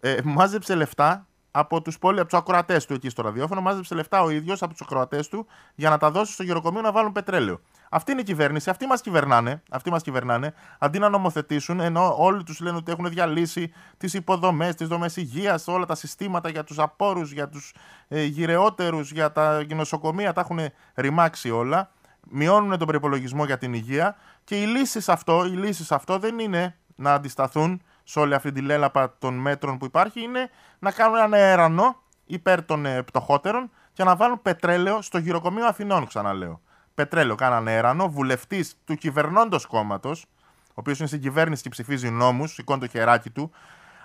ε, 0.00 0.16
μάζεψε 0.24 0.74
λεφτά 0.74 1.26
από 1.50 1.82
τους 1.82 1.98
πόλη, 1.98 2.20
από 2.20 2.28
τους 2.28 2.38
ακροατές 2.38 2.86
του 2.86 2.94
εκεί 2.94 3.08
στο 3.08 3.22
ραδιόφωνο, 3.22 3.60
μάζεψε 3.60 3.94
λεφτά 3.94 4.22
ο 4.22 4.30
ίδιος 4.30 4.62
από 4.62 4.72
τους 4.72 4.80
ακροατές 4.80 5.28
του 5.28 5.46
για 5.74 5.90
να 5.90 5.98
τα 5.98 6.10
δώσει 6.10 6.32
στο 6.32 6.42
γυροκομείο 6.42 6.80
να 6.80 6.92
βάλουν 6.92 7.12
πετρέλαιο. 7.12 7.60
Αυτή 7.90 8.12
είναι 8.12 8.20
η 8.20 8.24
κυβέρνηση, 8.24 8.70
αυτοί 8.70 8.86
μας 8.86 9.00
κυβερνάνε, 9.00 9.62
αυτοί 9.70 9.90
μας 9.90 10.02
κυβερνάνε, 10.02 10.54
αντί 10.78 10.98
να 10.98 11.08
νομοθετήσουν, 11.08 11.80
ενώ 11.80 12.14
όλοι 12.18 12.42
τους 12.42 12.60
λένε 12.60 12.76
ότι 12.76 12.92
έχουν 12.92 13.08
διαλύσει 13.08 13.72
τις 13.96 14.14
υποδομές, 14.14 14.74
τις 14.74 14.88
δομές 14.88 15.16
υγείας, 15.16 15.68
όλα 15.68 15.84
τα 15.84 15.94
συστήματα 15.94 16.48
για 16.48 16.64
τους 16.64 16.78
απόρους, 16.78 17.32
για 17.32 17.48
τους 17.48 17.74
ε, 18.08 18.24
γυρεότερους, 18.24 19.12
για 19.12 19.32
τα 19.32 19.66
νοσοκομεία, 19.74 20.32
τα 20.32 20.40
έχουν 20.40 20.58
ρημάξει 20.94 21.50
όλα. 21.50 21.90
Μειώνουν 22.30 22.78
τον 22.78 22.86
προπολογισμό 22.86 23.44
για 23.44 23.58
την 23.58 23.72
υγεία 23.72 24.16
και 24.48 24.62
οι 24.62 24.66
λύσεις 24.66 25.08
αυτό, 25.08 25.44
οι 25.44 25.48
λύσεις 25.48 25.92
αυτό 25.92 26.18
δεν 26.18 26.38
είναι 26.38 26.76
να 26.94 27.12
αντισταθούν 27.14 27.82
σε 28.04 28.18
όλη 28.18 28.34
αυτή 28.34 28.52
τη 28.52 28.60
λέλαπα 28.60 29.16
των 29.18 29.34
μέτρων 29.34 29.78
που 29.78 29.84
υπάρχει 29.84 30.20
είναι 30.20 30.50
να 30.78 30.90
κάνουν 30.90 31.16
ένα 31.16 31.36
αερανό 31.36 32.02
υπέρ 32.24 32.64
των 32.64 32.86
ε, 32.86 33.02
πτωχότερων 33.02 33.70
και 33.92 34.04
να 34.04 34.16
βάλουν 34.16 34.42
πετρέλαιο 34.42 35.02
στο 35.02 35.18
γυροκομείο 35.18 35.66
Αθηνών, 35.66 36.06
ξαναλέω. 36.06 36.60
Πετρέλαιο 36.94 37.34
κάνανε 37.34 37.70
αερανό, 37.70 38.08
βουλευτής 38.08 38.74
του 38.84 38.94
κυβερνώντος 38.94 39.66
κόμματος, 39.66 40.26
ο 40.68 40.74
οποίος 40.74 40.98
είναι 40.98 41.08
στην 41.08 41.20
κυβέρνηση 41.20 41.62
και 41.62 41.68
ψηφίζει 41.68 42.10
νόμους, 42.10 42.52
σηκώνει 42.52 42.80
το 42.80 42.86
χεράκι 42.86 43.30
του, 43.30 43.50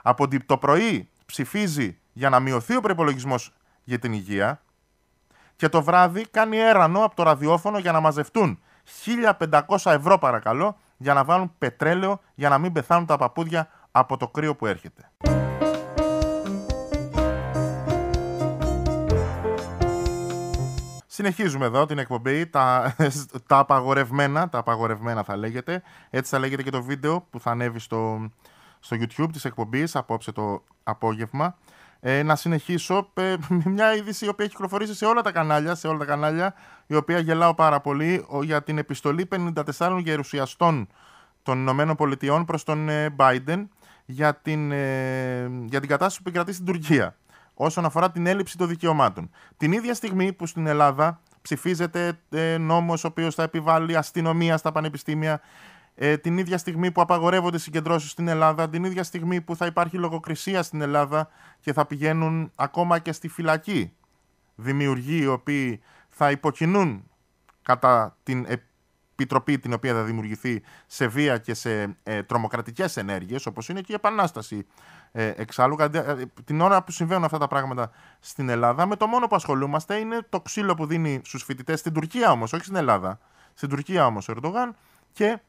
από 0.02 0.28
το 0.46 0.58
πρωί 0.58 1.10
ψηφίζει 1.26 2.00
για 2.14 2.30
να 2.30 2.40
μειωθεί 2.40 2.76
ο 2.76 2.82
προπολογισμός 2.82 3.54
για 3.84 4.00
την 4.00 4.14
υγεία 4.14 4.62
και 5.56 5.70
το 5.70 5.84
βράδυ 5.84 6.28
κάνει 6.32 6.58
έρανο 6.58 7.04
από 7.04 7.16
το 7.16 7.24
ραδιόφωνο 7.24 7.78
για 7.78 7.92
να 7.92 8.00
μαζευτούν 8.00 8.60
1500 9.40 9.92
ευρώ 9.92 10.18
παρακαλώ 10.18 10.78
για 10.98 11.14
να 11.14 11.24
βάλουν 11.24 11.54
πετρέλαιο 11.58 12.20
για 12.36 12.50
να 12.50 12.58
μην 12.58 12.72
πεθάνουν 12.72 13.06
τα 13.06 13.18
παππούδια 13.18 13.68
από 13.92 14.18
το 14.18 14.28
κρύο 14.28 14.56
που 14.56 14.66
έρχεται. 14.66 15.12
Συνεχίζουμε 21.08 21.66
εδώ 21.66 21.86
την 21.86 21.98
εκπομπή, 21.98 22.48
τα, 22.48 22.96
τα 23.48 23.58
απαγορευμένα, 23.58 24.50
τα 24.50 24.58
απαγορευμένα 24.58 25.24
θα 25.24 25.38
λέγεται. 25.38 25.82
Έτσι 26.10 26.32
θα 26.32 26.40
λέγεται 26.40 26.64
και 26.64 26.70
το 26.70 26.84
βίντεο 26.84 27.28
που 27.30 27.40
θα 27.40 27.52
ανέβει 27.52 27.80
στο, 27.80 28.30
στο 28.80 28.98
YouTube 29.00 29.30
της 29.32 29.46
εκπομπής 29.46 29.96
απόψε 29.96 30.32
το 30.32 30.64
απόγευμα. 30.84 31.58
Ε, 32.06 32.24
να 32.24 32.36
συνεχίσω 32.36 33.12
με 33.14 33.38
μια 33.66 33.96
είδηση 33.96 34.26
η 34.26 34.28
οποία 34.28 34.46
έχει 34.46 34.54
κυκλοφορήσει 34.54 34.96
σε 34.96 35.06
όλα 35.06 35.22
τα 35.22 35.32
κανάλια, 35.32 35.76
σε 35.76 35.88
όλα 35.88 35.98
τα 35.98 36.06
κανάλια, 36.06 36.54
η 36.88 36.96
οποία 36.96 37.20
γελάω 37.20 37.54
πάρα 37.54 37.80
πολύ 37.82 38.26
για 38.42 38.64
την 38.64 38.78
επιστολή 38.78 39.28
54 39.78 40.00
γερουσιαστών 40.04 40.88
των 41.44 41.58
Ηνωμένων 41.60 41.96
Πολιτειών 41.96 42.46
προς 42.46 42.64
τον 42.64 42.90
ε, 42.90 43.16
Biden 43.18 43.68
για 44.06 44.36
την, 44.36 44.72
ε, 44.72 45.52
για 45.66 45.80
την 45.80 45.90
κατάσταση 45.90 46.18
που 46.18 46.24
επικρατεί 46.28 46.54
στην 46.54 46.66
Τουρκία 46.66 47.16
όσον 47.54 47.86
αφορά 47.86 48.12
την 48.12 48.26
έλλειψη 48.26 48.58
των 48.58 48.68
δικαιωμάτων. 48.68 49.30
Την 49.58 49.72
ίδια 49.72 49.94
στιγμή 49.94 50.34
που 50.34 50.46
στην 50.46 50.68
Ελλάδα 50.68 51.20
ψηφίζεται 51.42 52.20
ε, 52.30 52.58
νόμος 52.58 53.04
ο 53.04 53.08
οποίος 53.08 53.36
θα 53.36 53.44
επιβάλλει 53.44 53.98
αστυνομία 53.98 54.58
στα 54.58 54.72
πανεπιστήμια, 54.72 55.42
ε, 55.96 56.18
την 56.18 56.38
ίδια 56.38 56.58
στιγμή 56.58 56.92
που 56.92 57.02
απαγορεύονται 57.02 57.58
συγκεντρώσεις 57.58 58.12
στην 58.12 58.28
Ελλάδα, 58.28 58.70
την 58.70 58.84
ίδια 58.84 59.04
στιγμή 59.04 59.42
που 59.42 59.56
θα 59.56 59.66
υπάρχει 59.66 59.98
λογοκρισία 59.98 60.64
στην 60.64 60.82
Ελλάδα 60.82 61.30
και 61.60 61.74
θα 61.74 61.86
πηγαίνουν 61.86 62.52
ακόμα 62.56 63.00
και 63.00 63.12
στη 63.12 63.28
φυλακή 63.28 63.94
δημιουργοί 64.56 65.22
οι 65.22 65.28
οποίοι 65.28 65.82
θα 66.10 66.32
υποκινούν 66.32 67.04
κατά 67.62 68.18
την 68.24 68.46
επιτροπή 69.16 69.60
την 69.60 69.74
οποία 69.74 69.94
θα 69.94 70.04
δημιουργηθεί 70.04 70.62
σε 70.88 71.08
βία 71.08 71.38
και 71.38 71.54
σε 71.54 71.98
ε, 72.04 72.24
τρομοκρατικές 72.24 72.98
ενέργειες 72.98 73.46
όπως 73.46 73.70
είναι 73.70 73.82
και 73.82 73.92
η 73.92 73.96
Επανάσταση 73.96 74.66
ε, 75.12 75.34
εξάλλου. 75.36 75.76
Ε, 75.80 75.90
την 76.44 76.62
ώρα 76.62 76.84
που 76.84 76.92
συμβαίνουν 76.92 77.24
αυτά 77.24 77.38
τα 77.38 77.48
πράγματα 77.48 77.92
στην 78.20 78.50
Ελλάδα 78.50 78.86
με 78.86 78.96
το 78.96 79.08
μόνο 79.08 79.28
που 79.28 79.36
ασχολούμαστε 79.36 79.96
είναι 79.96 80.26
το 80.30 80.42
ξύλο 80.42 80.76
που 80.76 80.86
δίνει 80.86 81.22
στους 81.24 81.44
φοιτητές 81.44 81.80
στην 81.80 81.94
Τουρκία 81.94 82.32
όμως, 82.32 82.54
όχι 82.54 82.64
στην 82.64 82.76
Ελλάδα. 82.76 83.20
Στην 83.54 83.70
Τουρκία 83.70 84.06
όμως 84.06 84.28
ο 84.28 84.32
Ερντογάν 84.32 84.76
και 85.14 85.40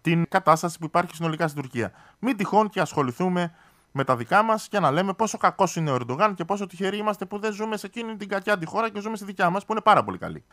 την 0.00 0.28
κατάσταση 0.28 0.78
που 0.78 0.84
υπάρχει 0.84 1.14
συνολικά 1.14 1.48
στην 1.48 1.62
Τουρκία. 1.62 1.92
Μην 2.18 2.36
τυχόν 2.36 2.68
και 2.68 2.80
ασχοληθούμε 2.80 3.52
με 3.92 4.04
τα 4.04 4.16
δικά 4.16 4.42
μας 4.42 4.68
και 4.68 4.80
να 4.80 4.90
λέμε 4.90 5.12
πόσο 5.12 5.38
κακός 5.38 5.76
είναι 5.76 5.90
ο 5.90 5.94
Ερντογάν 5.94 6.34
και 6.34 6.44
πόσο 6.44 6.66
τυχεροί 6.66 6.96
είμαστε 6.96 7.24
που 7.24 7.38
δεν 7.38 7.52
ζούμε 7.52 7.76
σε 7.76 7.86
εκείνη 7.86 8.16
την 8.16 8.28
κακιά 8.28 8.58
τη 8.58 8.66
χώρα 8.66 8.90
και 8.90 9.00
ζούμε 9.00 9.16
στη 9.16 9.24
δικιά 9.24 9.50
μας 9.50 9.64
που 9.64 9.72
είναι 9.72 9.80
πάρα 9.80 10.04
πολύ 10.04 10.18
καλή. 10.18 10.44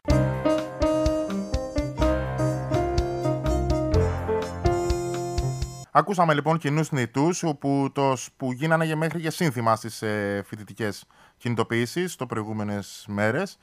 Ακούσαμε 5.97 6.33
λοιπόν 6.33 6.57
κοινούς 6.57 6.91
νητούς 6.91 7.43
που, 7.59 7.91
που 8.37 8.51
γίνανε 8.51 8.95
μέχρι 8.95 9.21
και 9.21 9.29
σύνθημα 9.29 9.75
στις 9.75 10.01
ε, 10.01 10.43
φοιτητικές 10.45 11.05
κινητοποιήσεις 11.37 12.15
το 12.15 12.25
προηγούμενες 12.25 13.05
μέρες. 13.07 13.57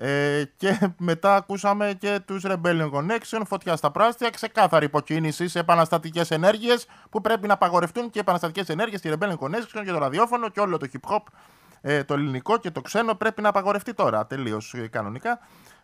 Ε, 0.00 0.44
και 0.56 0.90
μετά 0.98 1.34
ακούσαμε 1.34 1.94
και 1.98 2.20
τους 2.24 2.44
Rebellion 2.46 2.90
Connection, 2.90 3.40
φωτιά 3.46 3.76
στα 3.76 3.90
πράστια, 3.90 4.30
ξεκάθαρη 4.30 4.84
υποκίνηση 4.84 5.48
σε 5.48 5.58
επαναστατικές 5.58 6.30
ενέργειες 6.30 6.86
που 7.10 7.20
πρέπει 7.20 7.46
να 7.46 7.52
απαγορευτούν 7.52 8.04
και 8.04 8.18
οι 8.18 8.20
επαναστατικές 8.20 8.68
ενέργειες, 8.68 9.02
η 9.04 9.12
Rebellion 9.14 9.38
Connection 9.38 9.82
και 9.84 9.90
το 9.90 9.98
ραδιόφωνο 9.98 10.48
και 10.48 10.60
όλο 10.60 10.76
το 10.76 10.86
hip 10.92 11.14
hop, 11.14 11.22
ε, 11.80 12.04
το 12.04 12.14
ελληνικό 12.14 12.58
και 12.58 12.70
το 12.70 12.80
ξένο 12.80 13.14
πρέπει 13.14 13.42
να 13.42 13.48
απαγορευτεί 13.48 13.94
τώρα 13.94 14.26
τελείως 14.26 14.74
ε, 14.74 14.88
κανονικά. 14.88 15.38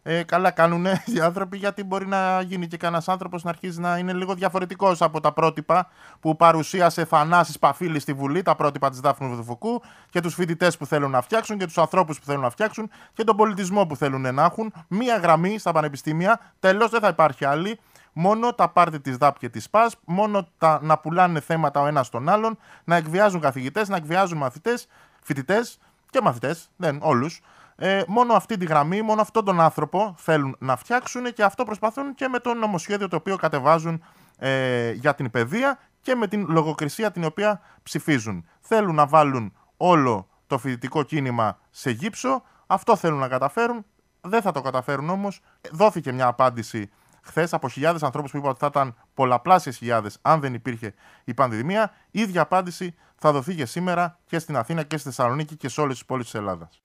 Ε, 0.07 0.23
καλά 0.23 0.51
κάνουν 0.51 0.87
οι 1.15 1.21
άνθρωποι 1.21 1.57
γιατί 1.57 1.85
μπορεί 1.85 2.07
να 2.07 2.41
γίνει 2.41 2.67
και 2.67 2.77
κανένας 2.77 3.09
άνθρωπος 3.09 3.43
να 3.43 3.51
αρχίζει 3.51 3.81
να 3.81 3.99
είναι 3.99 4.13
λίγο 4.13 4.35
διαφορετικός 4.35 5.03
από 5.03 5.21
τα 5.21 5.33
πρότυπα 5.33 5.89
που 6.21 6.37
παρουσίασε 6.37 7.05
Θανάσης 7.05 7.59
Παφίλης 7.59 8.03
στη 8.03 8.13
Βουλή, 8.13 8.43
τα 8.43 8.57
πρότυπα 8.57 8.91
της 8.91 9.01
Δάφνου 9.01 9.29
Βουδουφουκού 9.29 9.83
και 10.11 10.21
τους 10.21 10.35
φοιτητές 10.35 10.77
που 10.77 10.87
θέλουν 10.87 11.11
να 11.11 11.21
φτιάξουν 11.21 11.59
και 11.59 11.65
τους 11.65 11.79
ανθρώπους 11.79 12.19
που 12.19 12.25
θέλουν 12.25 12.41
να 12.41 12.51
φτιάξουν 12.51 12.91
και 13.13 13.25
τον 13.25 13.37
πολιτισμό 13.37 13.87
που 13.87 13.97
θέλουν 13.97 14.35
να 14.35 14.45
έχουν. 14.45 14.73
Μία 14.89 15.17
γραμμή 15.17 15.59
στα 15.59 15.73
πανεπιστήμια, 15.73 16.41
τέλος 16.61 16.91
δεν 16.91 17.01
θα 17.01 17.09
υπάρχει 17.09 17.45
άλλη. 17.45 17.79
Μόνο 18.13 18.53
τα 18.53 18.69
πάρτι 18.69 19.01
της 19.01 19.17
ΔΑΠ 19.17 19.39
και 19.39 19.49
της 19.49 19.71
ΠΑΣ, 19.71 19.97
μόνο 20.05 20.49
τα 20.59 20.79
να 20.83 20.99
πουλάνε 20.99 21.41
θέματα 21.41 21.81
ο 21.81 21.87
ένας 21.87 22.09
τον 22.09 22.29
άλλον, 22.29 22.59
να 22.85 22.97
εκβιάζουν 22.97 23.41
καθηγητές, 23.41 23.89
να 23.89 23.97
εκβιάζουν 23.97 24.39
μαθητές, 24.39 24.87
φοιτητές 25.23 25.79
και 26.11 26.21
μαθητές, 26.21 26.69
δεν 26.77 26.99
όλους. 27.03 27.41
Ε, 27.77 28.03
μόνο 28.07 28.35
αυτή 28.35 28.57
τη 28.57 28.65
γραμμή, 28.65 29.03
μόνο 29.03 29.21
αυτόν 29.21 29.45
τον 29.45 29.61
άνθρωπο 29.61 30.15
θέλουν 30.19 30.57
να 30.59 30.77
φτιάξουν 30.77 31.33
και 31.33 31.43
αυτό 31.43 31.65
προσπαθούν 31.65 32.15
και 32.15 32.29
με 32.29 32.39
το 32.39 32.55
νομοσχέδιο 32.55 33.09
το 33.09 33.17
οποίο 33.17 33.37
κατεβάζουν 33.37 34.05
ε, 34.39 34.91
για 34.91 35.15
την 35.15 35.31
παιδεία 35.31 35.79
και 36.01 36.15
με 36.15 36.27
την 36.27 36.47
λογοκρισία 36.49 37.11
την 37.11 37.25
οποία 37.25 37.61
ψηφίζουν. 37.83 38.47
Θέλουν 38.61 38.95
να 38.95 39.07
βάλουν 39.07 39.53
όλο 39.77 40.29
το 40.47 40.59
φοιτητικό 40.59 41.03
κίνημα 41.03 41.59
σε 41.71 41.91
γύψο, 41.91 42.43
αυτό 42.67 42.97
θέλουν 42.97 43.19
να 43.19 43.29
καταφέρουν, 43.29 43.85
δεν 44.21 44.43
θα 44.43 44.53
το 44.53 44.61
καταφέρουν 44.61 45.11
όμως. 45.11 45.41
Δόθηκε 45.73 46.13
μια 46.13 46.27
απάντηση 46.27 46.91
χθες 47.23 47.53
από 47.53 47.69
χιλιάδες 47.69 48.03
ανθρώπους 48.03 48.31
που 48.31 48.37
είπαν 48.37 48.51
ότι 48.51 48.59
θα 48.59 48.67
ήταν 48.67 48.95
πολλαπλάσιες 49.15 49.77
χιλιάδες 49.77 50.19
αν 50.23 50.41
δεν 50.41 50.55
υπήρχε 50.55 50.95
η 51.25 51.35
πανδημία. 51.35 51.93
Η 52.11 52.21
ίδια 52.21 52.41
απάντηση 52.41 52.95
θα 53.17 53.33
δοθεί 53.33 53.55
και 53.55 53.67
σήμερα 53.67 54.19
και 54.27 54.39
στην 54.39 54.57
Αθήνα 54.57 54.83
και 54.83 54.97
στη 54.97 55.09
Θεσσαλονίκη 55.09 55.57
και 55.57 55.69
σε 55.69 55.81
όλες 55.81 55.95
τις 55.95 56.05
πόλεις 56.05 56.25
της 56.25 56.35
Ελλάδας. 56.35 56.81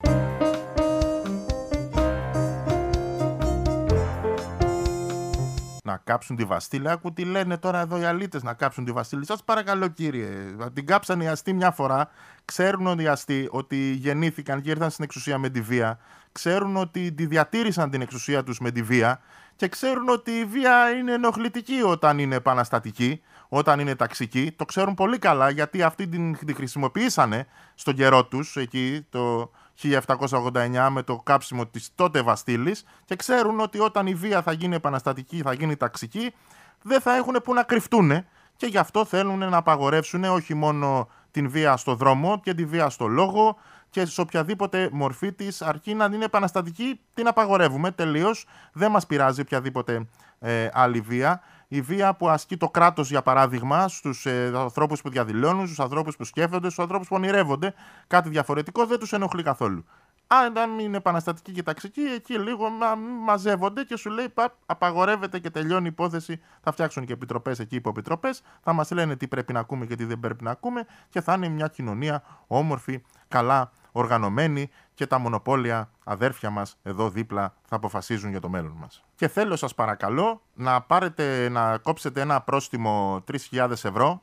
Να 5.84 5.96
κάψουν 5.96 6.36
τη 6.36 6.44
Βαστήλη. 6.44 6.90
Άκου 6.90 7.12
τι 7.12 7.24
λένε 7.24 7.56
τώρα 7.56 7.80
εδώ 7.80 7.98
οι 7.98 8.04
αλήτες 8.04 8.42
να 8.42 8.54
κάψουν 8.54 8.84
τη 8.84 8.92
Βαστήλη. 8.92 9.24
Σας 9.24 9.44
παρακαλώ, 9.44 9.88
κύριε. 9.88 10.28
Την 10.72 10.86
κάψαν 10.86 11.20
οι 11.20 11.28
αστεί 11.28 11.52
μια 11.52 11.70
φορά. 11.70 12.08
Ξέρουν 12.44 12.86
ότι 12.86 13.02
οι 13.02 13.06
αστεί 13.06 13.48
ότι 13.50 13.92
γεννήθηκαν 13.92 14.60
και 14.60 14.70
ήρθαν 14.70 14.90
στην 14.90 15.04
εξουσία 15.04 15.38
με 15.38 15.48
τη 15.48 15.60
βία. 15.60 15.98
Ξέρουν 16.32 16.76
ότι 16.76 17.12
τη 17.12 17.26
διατήρησαν 17.26 17.90
την 17.90 18.00
εξουσία 18.00 18.42
τους 18.42 18.60
με 18.60 18.70
τη 18.70 18.82
βία. 18.82 19.20
Και 19.56 19.68
ξέρουν 19.68 20.08
ότι 20.08 20.30
η 20.30 20.44
βία 20.44 20.90
είναι 20.90 21.12
ενοχλητική 21.12 21.82
όταν 21.82 22.18
είναι 22.18 22.34
επαναστατική, 22.34 23.22
όταν 23.48 23.80
είναι 23.80 23.94
ταξική. 23.94 24.52
Το 24.56 24.64
ξέρουν 24.64 24.94
πολύ 24.94 25.18
καλά 25.18 25.50
γιατί 25.50 25.82
αυτή 25.82 26.08
την, 26.08 26.36
την 26.46 26.54
χρησιμοποιήσανε 26.54 27.46
στον 27.74 27.94
καιρό 27.94 28.24
τους 28.24 28.56
εκεί 28.56 29.06
το 29.10 29.50
1789 29.82 30.88
με 30.90 31.02
το 31.02 31.16
κάψιμο 31.16 31.66
της 31.66 31.90
τότε 31.94 32.22
Βαστήλης 32.22 32.84
και 33.04 33.16
ξέρουν 33.16 33.60
ότι 33.60 33.78
όταν 33.78 34.06
η 34.06 34.14
βία 34.14 34.42
θα 34.42 34.52
γίνει 34.52 34.74
επαναστατική, 34.74 35.40
θα 35.42 35.52
γίνει 35.52 35.76
ταξική, 35.76 36.34
δεν 36.82 37.00
θα 37.00 37.16
έχουν 37.16 37.36
που 37.44 37.54
να 37.54 37.62
κρυφτούν 37.62 38.24
και 38.56 38.66
γι' 38.66 38.78
αυτό 38.78 39.04
θέλουν 39.04 39.38
να 39.38 39.56
απαγορεύσουν 39.56 40.24
όχι 40.24 40.54
μόνο 40.54 41.08
την 41.30 41.50
βία 41.50 41.76
στο 41.76 41.94
δρόμο 41.94 42.40
και 42.40 42.54
τη 42.54 42.64
βία 42.64 42.88
στο 42.88 43.06
λόγο 43.06 43.56
και 43.90 44.06
σε 44.06 44.20
οποιαδήποτε 44.20 44.88
μορφή 44.92 45.32
της 45.32 45.62
αρκεί 45.62 45.94
να 45.94 46.04
είναι 46.04 46.24
επαναστατική 46.24 47.00
την 47.14 47.26
απαγορεύουμε 47.26 47.90
τελείως, 47.90 48.46
δεν 48.72 48.90
μας 48.90 49.06
πειράζει 49.06 49.40
οποιαδήποτε 49.40 50.06
ε, 50.38 50.68
άλλη 50.72 51.00
βία 51.00 51.40
η 51.72 51.80
βία 51.80 52.14
που 52.14 52.28
ασκεί 52.28 52.56
το 52.56 52.68
κράτος, 52.68 53.10
για 53.10 53.22
παράδειγμα, 53.22 53.88
στους 53.88 54.26
ε, 54.26 54.52
ανθρώπους 54.54 55.00
που 55.02 55.10
διαδηλώνουν, 55.10 55.64
στους 55.66 55.80
ανθρώπους 55.80 56.16
που 56.16 56.24
σκέφτονται, 56.24 56.66
στους 56.66 56.78
ανθρώπους 56.78 57.08
που 57.08 57.16
ονειρεύονται 57.16 57.74
κάτι 58.06 58.28
διαφορετικό, 58.28 58.86
δεν 58.86 58.98
τους 58.98 59.12
ενοχλεί 59.12 59.42
καθόλου. 59.42 59.84
Αν 60.26 60.78
είναι 60.78 60.96
επαναστατική 60.96 61.52
και 61.52 61.62
ταξική, 61.62 62.00
εκεί 62.00 62.38
λίγο 62.38 62.68
μα, 62.68 62.94
μαζεύονται 63.24 63.84
και 63.84 63.96
σου 63.96 64.10
λέει 64.10 64.28
πα, 64.28 64.56
απαγορεύεται 64.66 65.38
και 65.38 65.50
τελειώνει 65.50 65.84
η 65.84 65.88
υπόθεση. 65.88 66.40
Θα 66.60 66.72
φτιάξουν 66.72 67.04
και 67.04 67.12
επιτροπές 67.12 67.58
εκεί, 67.58 67.76
υποεπιτροπές. 67.76 68.42
Θα 68.62 68.72
μας 68.72 68.90
λένε 68.90 69.16
τι 69.16 69.28
πρέπει 69.28 69.52
να 69.52 69.60
ακούμε 69.60 69.86
και 69.86 69.96
τι 69.96 70.04
δεν 70.04 70.20
πρέπει 70.20 70.44
να 70.44 70.50
ακούμε 70.50 70.86
και 71.08 71.20
θα 71.20 71.34
είναι 71.34 71.48
μια 71.48 71.66
κοινωνία 71.66 72.22
όμορφη, 72.46 73.02
καλά 73.28 73.70
οργανωμένη 73.92 74.70
και 74.94 75.06
τα 75.06 75.18
μονοπόλια 75.18 75.90
αδέρφια 76.04 76.50
μας 76.50 76.76
εδώ 76.82 77.10
δίπλα 77.10 77.54
θα 77.68 77.76
αποφασίζουν 77.76 78.30
για 78.30 78.40
το 78.40 78.48
μέλλον 78.48 78.76
μας. 78.80 79.04
Και 79.14 79.28
θέλω 79.28 79.56
σας 79.56 79.74
παρακαλώ 79.74 80.42
να 80.54 80.80
πάρετε, 80.80 81.48
να 81.48 81.78
κόψετε 81.78 82.20
ένα 82.20 82.40
πρόστιμο 82.40 83.24
3.000 83.50 83.70
ευρώ 83.70 84.22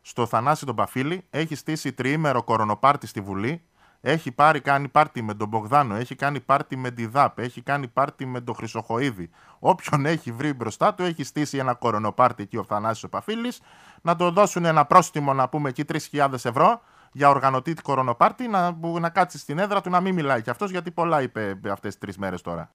στο 0.00 0.26
Θανάση 0.26 0.66
τον 0.66 0.74
Παφίλη. 0.74 1.26
Έχει 1.30 1.54
στήσει 1.54 1.92
τριήμερο 1.92 2.42
κορονοπάρτι 2.42 3.06
στη 3.06 3.20
Βουλή 3.20 3.62
Έχει 4.00 4.32
πάρει, 4.32 4.60
κάνει 4.60 4.88
πάρτι 4.88 5.22
με 5.22 5.34
τον 5.34 5.48
Μπογδάνο, 5.48 5.94
έχει 5.94 6.14
κάνει 6.14 6.40
πάρτι 6.40 6.76
με 6.76 6.90
τη 6.90 7.06
ΔΑΠ, 7.06 7.38
έχει 7.38 7.62
κάνει 7.62 7.88
πάρτι 7.88 8.26
με 8.26 8.40
τον 8.40 8.54
Χρυσοχοίδη. 8.54 9.30
Όποιον 9.58 10.06
έχει 10.06 10.32
βρει 10.32 10.52
μπροστά 10.52 10.94
του, 10.94 11.02
έχει 11.02 11.24
στήσει 11.24 11.58
ένα 11.58 11.74
κορονοπάρτι 11.74 12.42
εκεί 12.42 12.56
ο 12.56 12.64
Θανάσης 12.64 13.02
ο 13.02 13.08
Παφίλης, 13.08 13.60
να 14.02 14.16
του 14.16 14.30
δώσουν 14.30 14.64
ένα 14.64 14.84
πρόστιμο, 14.84 15.32
να 15.32 15.48
πούμε 15.48 15.68
εκεί 15.68 15.84
3.000 16.12 16.32
ευρώ 16.32 16.80
για 17.12 17.28
οργανωτή 17.28 17.74
κορονοπάρτι, 17.74 18.48
να, 18.48 18.76
να 19.00 19.08
κάτσει 19.08 19.38
στην 19.38 19.58
έδρα 19.58 19.80
του 19.80 19.90
να 19.90 20.00
μην 20.00 20.14
μιλάει 20.14 20.42
κι 20.42 20.50
αυτός, 20.50 20.70
γιατί 20.70 20.90
πολλά 20.90 21.22
είπε 21.22 21.58
αυτές 21.70 21.90
τις 21.90 21.98
τρεις 21.98 22.18
μέρες 22.18 22.40
τώρα. 22.40 22.72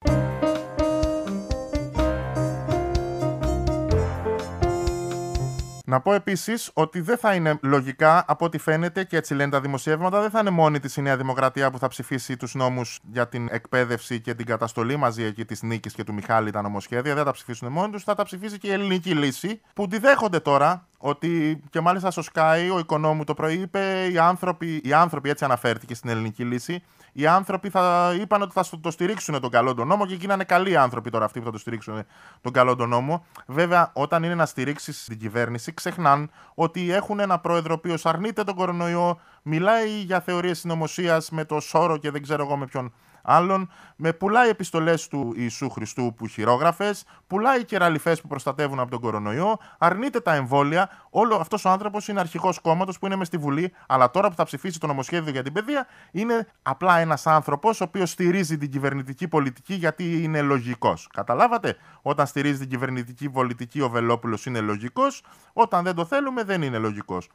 Να 5.85 6.01
πω 6.01 6.13
επίσης 6.13 6.71
ότι 6.73 7.01
δεν 7.01 7.17
θα 7.17 7.33
είναι 7.33 7.59
λογικά, 7.61 8.23
από 8.27 8.45
ό,τι 8.45 8.57
φαίνεται 8.57 9.03
και 9.03 9.17
έτσι 9.17 9.33
λένε 9.33 9.51
τα 9.51 9.61
δημοσιεύματα, 9.61 10.21
δεν 10.21 10.29
θα 10.29 10.39
είναι 10.39 10.49
μόνη 10.49 10.79
της 10.79 10.95
η 10.95 11.01
Νέα 11.01 11.17
Δημοκρατία 11.17 11.71
που 11.71 11.79
θα 11.79 11.87
ψηφίσει 11.87 12.37
τους 12.37 12.55
νόμους 12.55 12.99
για 13.11 13.27
την 13.27 13.47
εκπαίδευση 13.51 14.21
και 14.21 14.33
την 14.33 14.45
καταστολή 14.45 14.95
μαζί 14.95 15.23
εκεί 15.23 15.45
της 15.45 15.61
Νίκης 15.61 15.93
και 15.93 16.03
του 16.03 16.13
Μιχάλη 16.13 16.51
τα 16.51 16.61
νομοσχέδια. 16.61 17.15
Δεν 17.15 17.23
τα 17.23 17.31
ψηφίσουν 17.31 17.71
μόνοι 17.71 17.91
τους, 17.91 18.03
θα 18.03 18.15
τα 18.15 18.23
ψηφίσει 18.23 18.57
και 18.57 18.67
η 18.67 18.71
ελληνική 18.71 19.13
λύση 19.13 19.61
που 19.73 19.87
τη 19.87 19.97
δέχονται 19.97 20.39
τώρα 20.39 20.87
ότι 21.05 21.63
και 21.69 21.81
μάλιστα 21.81 22.11
στο 22.11 22.23
Sky 22.33 22.69
ο 22.73 22.79
οικονόμου 22.79 23.23
το 23.23 23.33
πρωί 23.33 23.53
είπε 23.53 24.07
οι 24.11 24.17
άνθρωποι, 24.17 24.81
οι 24.83 24.93
άνθρωποι 24.93 25.29
έτσι 25.29 25.43
αναφέρθηκε 25.43 25.95
στην 25.95 26.09
ελληνική 26.09 26.43
λύση, 26.43 26.83
οι 27.13 27.27
άνθρωποι 27.27 27.69
θα 27.69 28.13
είπαν 28.21 28.41
ότι 28.41 28.51
θα 28.53 28.65
το 28.81 28.91
στηρίξουν 28.91 29.41
τον 29.41 29.49
καλό 29.49 29.73
τον 29.73 29.87
νόμο 29.87 30.05
και 30.05 30.13
γίνανε 30.13 30.43
καλοί 30.43 30.77
άνθρωποι 30.77 31.09
τώρα 31.09 31.25
αυτοί 31.25 31.39
που 31.39 31.45
θα 31.45 31.51
το 31.51 31.57
στηρίξουν 31.57 32.03
τον 32.41 32.51
καλό 32.51 32.75
τον 32.75 32.89
νόμο. 32.89 33.25
Βέβαια, 33.45 33.91
όταν 33.93 34.23
είναι 34.23 34.35
να 34.35 34.45
στηρίξεις 34.45 35.03
την 35.03 35.19
κυβέρνηση, 35.19 35.73
ξεχνάν 35.73 36.29
ότι 36.55 36.91
έχουν 36.91 37.19
ένα 37.19 37.39
πρόεδρο 37.39 37.73
ο 37.73 37.77
οποίος 37.77 38.05
αρνείται 38.05 38.43
τον 38.43 38.55
κορονοϊό, 38.55 39.19
μιλάει 39.41 39.89
για 39.89 40.19
θεωρίες 40.19 40.59
συνωμοσίας 40.59 41.29
με 41.29 41.45
το 41.45 41.59
Σόρο 41.59 41.97
και 41.97 42.11
δεν 42.11 42.21
ξέρω 42.21 42.43
εγώ 42.43 42.57
με 42.57 42.65
ποιον 42.65 42.93
άλλων, 43.23 43.71
με 43.95 44.13
πουλάει 44.13 44.49
επιστολές 44.49 45.07
του 45.07 45.33
Ιησού 45.35 45.69
Χριστού 45.69 46.13
που 46.17 46.27
χειρόγραφες, 46.27 47.05
πουλάει 47.27 47.63
κεραλιφέ 47.65 48.15
που 48.15 48.27
προστατεύουν 48.27 48.79
από 48.79 48.91
τον 48.91 48.99
κορονοϊό, 48.99 49.57
αρνείται 49.77 50.19
τα 50.19 50.33
εμβόλια. 50.33 50.89
Όλο 51.09 51.35
αυτός 51.35 51.65
ο 51.65 51.69
άνθρωπος 51.69 52.07
είναι 52.07 52.19
αρχικό 52.19 52.53
κόμματος 52.61 52.99
που 52.99 53.05
είναι 53.05 53.15
μες 53.15 53.27
στη 53.27 53.37
Βουλή, 53.37 53.73
αλλά 53.87 54.11
τώρα 54.11 54.29
που 54.29 54.35
θα 54.35 54.43
ψηφίσει 54.43 54.79
το 54.79 54.87
νομοσχέδιο 54.87 55.31
για 55.31 55.43
την 55.43 55.53
παιδεία, 55.53 55.87
είναι 56.11 56.47
απλά 56.61 56.97
ένας 56.99 57.27
άνθρωπος 57.27 57.81
ο 57.81 57.83
οποίος 57.83 58.09
στηρίζει 58.09 58.57
την 58.57 58.69
κυβερνητική 58.69 59.27
πολιτική 59.27 59.73
γιατί 59.73 60.23
είναι 60.23 60.41
λογικός. 60.41 61.07
Καταλάβατε, 61.13 61.77
όταν 62.01 62.27
στηρίζει 62.27 62.59
την 62.59 62.69
κυβερνητική 62.69 63.29
πολιτική 63.29 63.81
ο 63.81 63.89
Βελόπουλος 63.89 64.45
είναι 64.45 64.59
λογικός, 64.59 65.23
όταν 65.53 65.83
δεν 65.83 65.95
το 65.95 66.05
θέλουμε 66.05 66.43
δεν 66.43 66.61
είναι 66.61 66.77
λογικός. 66.77 67.29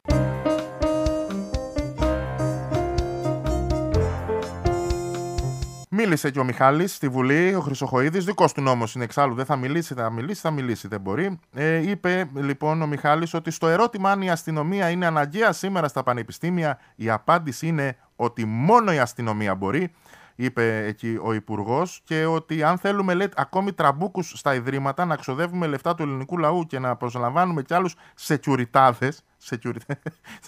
Μίλησε 6.01 6.31
και 6.31 6.39
ο 6.39 6.45
Μιχάλης 6.45 6.95
στη 6.95 7.09
Βουλή, 7.09 7.55
ο 7.55 7.61
Χρυσοχοίδης, 7.61 8.25
δικός 8.25 8.53
του 8.53 8.61
νόμος 8.61 8.95
είναι 8.95 9.05
εξάλλου. 9.05 9.35
Δεν 9.35 9.45
θα 9.45 9.57
μιλήσει, 9.57 9.95
θα 9.95 10.11
μιλήσει, 10.11 10.41
θα 10.41 10.51
μιλήσει, 10.51 10.89
δεν 10.89 11.01
μπορεί. 11.01 11.39
Ε, 11.55 11.91
είπε 11.91 12.31
λοιπόν 12.35 12.83
ο 12.83 12.87
Μιχάλης 12.87 13.35
ότι 13.35 13.51
στο 13.51 13.69
ερώτημα 13.69 14.11
αν 14.11 14.23
η 14.23 14.31
αστυνομία 14.31 14.91
είναι 14.91 15.07
αναγκαία 15.07 15.53
σήμερα 15.53 15.89
στα 15.89 16.03
πανεπιστήμια, 16.03 16.79
η 16.97 17.11
απάντηση 17.11 17.67
είναι 17.67 17.97
ότι 18.17 18.45
μόνο 18.45 18.93
η 18.93 18.99
αστυνομία 18.99 19.55
μπορεί. 19.55 19.93
Είπε 20.35 20.85
εκεί 20.87 21.19
ο 21.23 21.33
Υπουργός, 21.33 22.01
και 22.05 22.25
ότι 22.25 22.63
αν 22.63 22.79
θέλουμε 22.79 23.15
λέει, 23.15 23.29
ακόμη 23.37 23.73
τραμπούκους 23.73 24.33
στα 24.37 24.55
ιδρύματα 24.55 25.05
να 25.05 25.17
ξοδεύουμε 25.17 25.67
λεφτά 25.67 25.95
του 25.95 26.03
ελληνικού 26.03 26.39
λαού 26.39 26.67
και 26.67 26.79
να 26.79 26.97
προσλαμβάνουμε 26.97 27.63
κι 27.63 27.75
άλλους 27.75 27.95
σεκιουριτάδες. 28.15 29.13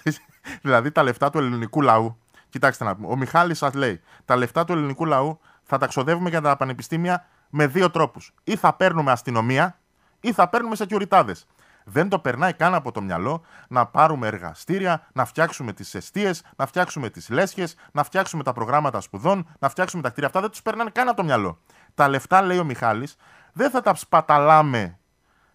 δηλαδή 0.62 0.90
τα 0.90 1.02
λεφτά 1.02 1.30
του 1.30 1.38
ελληνικού 1.38 1.82
λαού 1.82 2.16
Κοιτάξτε 2.50 2.84
να 2.84 2.96
πούμε. 2.96 3.08
Ο 3.08 3.16
Μιχάλης 3.16 3.58
σας 3.58 3.74
λέει: 3.74 4.00
Τα 4.24 4.36
λεφτά 4.36 4.64
του 4.64 4.72
ελληνικού 4.72 5.04
λαού 5.04 5.40
θα 5.62 5.78
τα 5.78 5.86
ξοδεύουμε 5.86 6.28
για 6.28 6.40
τα 6.40 6.56
πανεπιστήμια 6.56 7.26
με 7.50 7.66
δύο 7.66 7.90
τρόπους. 7.90 8.34
Ή 8.44 8.56
θα 8.56 8.72
παίρνουμε 8.72 9.10
αστυνομία, 9.10 9.78
ή 10.20 10.32
θα 10.32 10.48
παίρνουμε 10.48 10.74
σεκιουριτάδες. 10.74 11.46
Δεν 11.84 12.08
το 12.08 12.18
περνάει 12.18 12.52
καν 12.52 12.74
από 12.74 12.92
το 12.92 13.02
μυαλό 13.02 13.42
να 13.68 13.86
πάρουμε 13.86 14.26
εργαστήρια, 14.26 15.06
να 15.12 15.24
φτιάξουμε 15.24 15.72
τις 15.72 15.94
αιστείες, 15.94 16.42
να 16.56 16.66
φτιάξουμε 16.66 17.10
τις 17.10 17.28
λέσχες, 17.28 17.74
να 17.92 18.02
φτιάξουμε 18.02 18.42
τα 18.42 18.52
προγράμματα 18.52 19.00
σπουδών, 19.00 19.48
να 19.58 19.68
φτιάξουμε 19.68 20.02
τα 20.02 20.08
κτίρια. 20.08 20.26
Αυτά 20.26 20.40
δεν 20.40 20.50
τους 20.50 20.62
περνάνε 20.62 20.90
καν 20.90 21.08
από 21.08 21.16
το 21.16 21.24
μυαλό. 21.24 21.58
Τα 21.94 22.08
λεφτά, 22.08 22.42
λέει 22.42 22.58
ο 22.58 22.64
Μιχάλης, 22.64 23.16
δεν 23.52 23.70
θα 23.70 23.80
τα 23.80 23.94
σπαταλάμε 23.94 24.98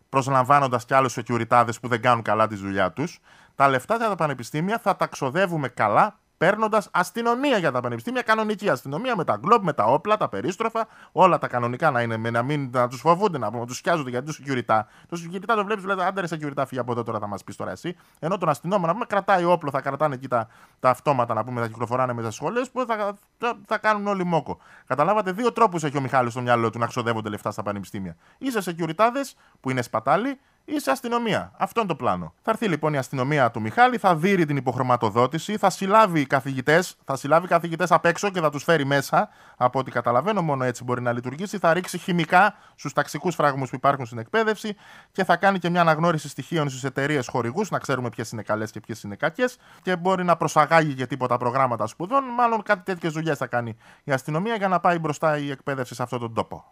προσλαμβάνοντας 0.10 0.86
κι 0.86 0.93
άλλους 0.93 1.12
σεκιουριτάδες 1.12 1.79
που 1.79 1.88
δεν 1.88 2.01
κάνουν 2.01 2.23
καλά 2.23 2.47
τη 2.47 2.55
δουλειά 2.55 2.91
τους. 2.91 3.19
Τα 3.55 3.67
λεφτά 3.67 3.95
για 3.95 4.08
τα 4.08 4.15
πανεπιστήμια 4.15 4.79
θα 4.79 4.95
τα 4.95 5.08
ξοδεύουμε 5.08 5.67
καλά 5.67 6.19
παίρνοντας 6.38 6.89
αστυνομία 6.91 7.58
για 7.58 7.71
τα 7.71 7.82
πανεπιστήμια, 7.82 8.21
κανονική 8.21 8.69
αστυνομία 8.69 9.15
με 9.15 9.24
τα 9.24 9.38
γκλόμπ, 9.38 9.63
με 9.63 9.74
τα 9.74 9.84
όπλα, 9.84 10.17
τα 10.17 10.30
περίστροφα, 10.30 10.88
όλα 11.12 11.38
τα 11.38 11.48
κανονικά 11.48 11.91
να 11.91 12.02
είναι, 12.02 12.17
με 12.17 12.30
να 12.30 12.43
μην 12.43 12.69
να 12.74 12.88
τους 12.88 13.00
φοβούνται, 13.00 13.38
να, 13.38 13.50
να 13.50 13.65
τους 13.65 13.78
σκιάζονται 13.78 14.10
γιατί 14.10 14.26
τους 14.26 14.39
security. 14.43 14.80
Το 15.08 15.21
security 15.24 15.43
το 15.45 15.65
βλέπεις, 15.65 15.84
λέει, 15.84 15.95
άντε 16.06 16.21
ρε 16.21 16.28
security, 16.30 16.63
φύγει 16.67 16.80
από 16.80 16.91
εδώ 16.91 17.04
τώρα 17.04 17.19
θα 17.19 17.28
μας 17.28 17.43
πεις 17.43 17.56
τώρα 17.56 17.71
εσύ. 17.71 17.95
Ενώ 18.19 18.38
τον 18.38 18.50
αστυνόμο 18.50 18.86
να 18.86 18.93
πούμε 18.93 19.06
κρατάει 19.06 19.43
όπλο, 19.43 19.71
θα 19.71 19.82
κρατάνε 19.82 20.15
εκεί 20.15 20.28
τα, 20.28 20.48
τα 20.80 20.89
αυτόματα 20.89 21.34
να 21.34 21.43
πούμε, 21.43 21.62
θα 21.62 21.67
κυκλοφοράνε 21.67 22.13
μέσα 22.13 22.32
στις 22.32 22.36
σχολές 22.36 22.69
που 22.69 22.86
θα, 22.88 23.17
θα, 23.38 23.58
θα, 23.65 23.78
κάνουν 23.78 24.08
όλοι 24.08 24.24
μόκο. 24.24 24.58
Καταλάβατε, 24.88 25.32
δύο 25.32 25.52
τρόπους 25.52 25.84
έχει 25.84 25.98
ο 25.98 26.02
Μιχάλης 26.02 26.32
στο 26.32 26.41
μυαλό 26.41 26.69
του 26.69 26.80
να 26.80 26.88
ξοδεύονται 26.88 27.30
λεφτά 27.30 27.52
στα 27.52 27.63
πανεπιστήμια. 27.63 28.15
Είσαι 28.38 28.60
security 28.65 29.21
που 29.60 29.69
είναι 29.69 29.82
σπατάλοι 29.82 30.39
είσαι 30.65 30.91
αστυνομία. 30.91 31.51
Αυτό 31.58 31.80
είναι 31.80 31.89
το 31.89 31.95
πλάνο. 31.95 32.34
Θα 32.41 32.51
έρθει 32.51 32.67
λοιπόν 32.67 32.93
η 32.93 32.97
αστυνομία 32.97 33.51
του 33.51 33.62
Μιχάλη, 33.62 33.97
θα 33.97 34.15
δει 34.15 34.45
την 34.45 34.58
υποχρωματοδότηση, 34.58 35.58
θα 35.58 35.69
συλλάβει 35.69 36.25
καθηγητές, 36.25 36.95
θα 37.06 37.15
συλλάβει 37.15 37.47
καθηγητές 37.47 37.91
απ' 37.91 38.06
έξω 38.06 38.30
και 38.30 38.39
θα 38.39 38.49
τους 38.49 38.63
φέρει 38.63 38.86
μέσα. 38.86 39.30
Από 39.58 39.80
ό,τι 39.80 39.91
καταλαβαίνω, 39.91 40.41
μόνο 40.41 40.63
έτσι 40.63 40.84
μπορεί 40.84 41.01
να 41.01 41.12
λειτουργήσει. 41.12 41.58
Θα 41.58 41.73
ρίξει 41.73 41.97
χημικά 41.97 42.56
στους 42.75 42.93
ταξικούς 42.93 43.36
φραγμούς 43.36 43.69
που 43.69 43.75
υπάρχουν 43.75 44.06
στην 44.06 44.17
εκπαίδευση 44.17 44.75
και 45.12 45.23
θα 45.23 45.36
κάνει 45.36 45.60
και 45.60 45.69
μια 45.69 45.82
αναγνώριση 45.82 46.30
στοιχείων 46.30 46.69
στις 46.69 46.84
εταιρείες 46.84 47.28
χορηγούς, 47.28 47.69
να 47.69 47.80
ξέρουμε 47.80 48.10
ποιες 48.10 48.32
είναι 48.32 48.41
καλές 48.41 48.71
και 48.71 48.80
ποιες 48.80 49.04
είναι 49.04 49.15
κακές. 49.15 49.58
Και 49.82 49.95
μπορεί 49.95 50.23
να 50.23 50.36
προσαγάγει 50.36 50.93
και 50.93 51.06
τίποτα 51.06 51.38
προγράμματα 51.38 51.88
σπουδών. 51.88 52.23
Μάλλον 52.23 52.63
κάτι 52.63 52.82
τέτοιες 52.84 53.13
δουλειές 53.13 53.38
θα 53.38 53.47
κάνει 53.47 53.78
η 54.04 54.12
αστυνομία 54.12 54.56
για 54.56 54.67
να 54.67 54.80
πάει 54.80 54.99
μπροστά 54.99 55.38
η 55.38 55.51
εκπαίδευση 55.51 55.95
σε 55.95 56.04
αυτόν 56.04 56.19
τον 56.19 56.34
τόπο. 56.34 56.63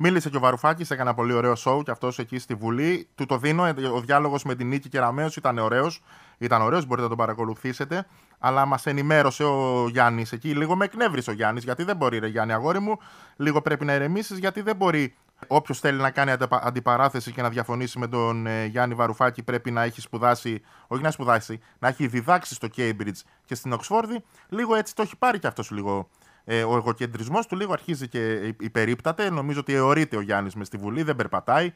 Μίλησε 0.00 0.30
και 0.30 0.36
ο 0.36 0.40
Βαρουφάκης, 0.40 0.90
έκανε 0.90 1.08
ένα 1.08 1.18
πολύ 1.18 1.32
ωραίο 1.32 1.54
σοου 1.54 1.82
και 1.82 1.90
αυτός 1.90 2.18
εκεί 2.18 2.38
στη 2.38 2.54
Βουλή. 2.54 3.08
Του 3.14 3.26
το 3.26 3.38
δίνω. 3.38 3.62
Ο 3.94 4.00
διάλογος 4.00 4.44
με 4.44 4.54
την 4.54 4.68
Νίκη 4.68 4.88
Κεραμέο 4.88 5.28
ήταν 5.36 5.58
ωραίος. 5.58 6.02
Ήταν 6.38 6.62
ωραίος, 6.62 6.84
μπορείτε 6.84 7.02
να 7.02 7.08
τον 7.08 7.18
παρακολουθήσετε. 7.18 8.06
Αλλά 8.38 8.66
μας 8.66 8.86
ενημέρωσε 8.86 9.44
ο 9.44 9.88
Γιάννης 9.88 10.32
εκεί. 10.32 10.54
Λίγο 10.54 10.76
με 10.76 10.84
εκνεύρισε 10.84 11.30
ο 11.30 11.32
Γιάννης, 11.32 11.64
γιατί 11.64 11.82
δεν 11.84 11.96
μπορεί, 11.96 12.18
ρε 12.18 12.26
Γιάννη, 12.26 12.52
αγόρι 12.52 12.80
μου. 12.80 12.98
Λίγο 13.36 13.62
πρέπει 13.62 13.84
να 13.84 13.94
ηρεμήσεις, 13.94 14.38
γιατί 14.38 14.60
δεν 14.60 14.76
μπορεί. 14.76 15.14
Όποιος 15.46 15.80
θέλει 15.80 16.00
να 16.00 16.10
κάνει 16.10 16.32
αντιπαράθεση 16.50 17.32
και 17.32 17.42
να 17.42 17.48
διαφωνήσει 17.48 17.98
με 17.98 18.06
τον 18.06 18.46
ε, 18.46 18.64
Γιάννη 18.64 18.94
Βαρουφάκη 18.94 19.42
πρέπει 19.42 19.70
να 19.70 19.82
έχει 19.82 20.00
σπουδάσει, 20.00 20.62
όχι 20.86 21.02
να 21.02 21.10
σπουδάσει, 21.10 21.60
να 21.78 21.88
έχει 21.88 22.06
διδάξει 22.06 22.54
στο 22.54 22.68
Cambridge 22.76 23.20
και 23.44 23.54
στην 23.54 23.72
Οξφόρδη. 23.72 24.24
Λίγο 24.48 24.74
έτσι 24.74 24.94
το 24.94 25.02
έχει 25.02 25.16
πάρει 25.16 25.38
κι 25.38 25.46
αυτός 25.46 25.70
λίγο 25.70 26.08
ε, 26.50 26.62
ο 26.62 26.76
εγωκεντρισμός 26.76 27.46
του 27.46 27.56
λίγο 27.56 27.72
αρχίζει 27.72 28.08
και 28.08 28.54
υπερίπταται. 28.60 29.30
Νομίζω 29.30 29.60
ότι 29.60 29.74
αιωρείται 29.74 30.16
ο 30.16 30.20
Γιάννης 30.20 30.54
μες 30.54 30.66
στη 30.66 30.76
Βουλή, 30.76 31.02
δεν 31.02 31.16
περπατάει 31.16 31.72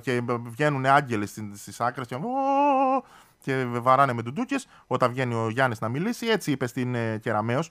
και 0.00 0.22
βγαίνουν 0.44 0.86
άγγελοι 0.86 1.26
στις 1.54 1.80
άκρες 1.80 2.06
και, 2.06 2.16
και 3.40 3.64
βαράνε 3.66 4.12
με 4.12 4.22
ντουντούκες. 4.22 4.68
Όταν 4.86 5.10
βγαίνει 5.10 5.34
ο 5.34 5.48
Γιάννης 5.50 5.80
να 5.80 5.88
μιλήσει, 5.88 6.26
έτσι 6.26 6.50
είπε 6.50 6.66
στην 6.66 6.94
ε, 6.94 7.18
Κεραμαίο, 7.18 7.62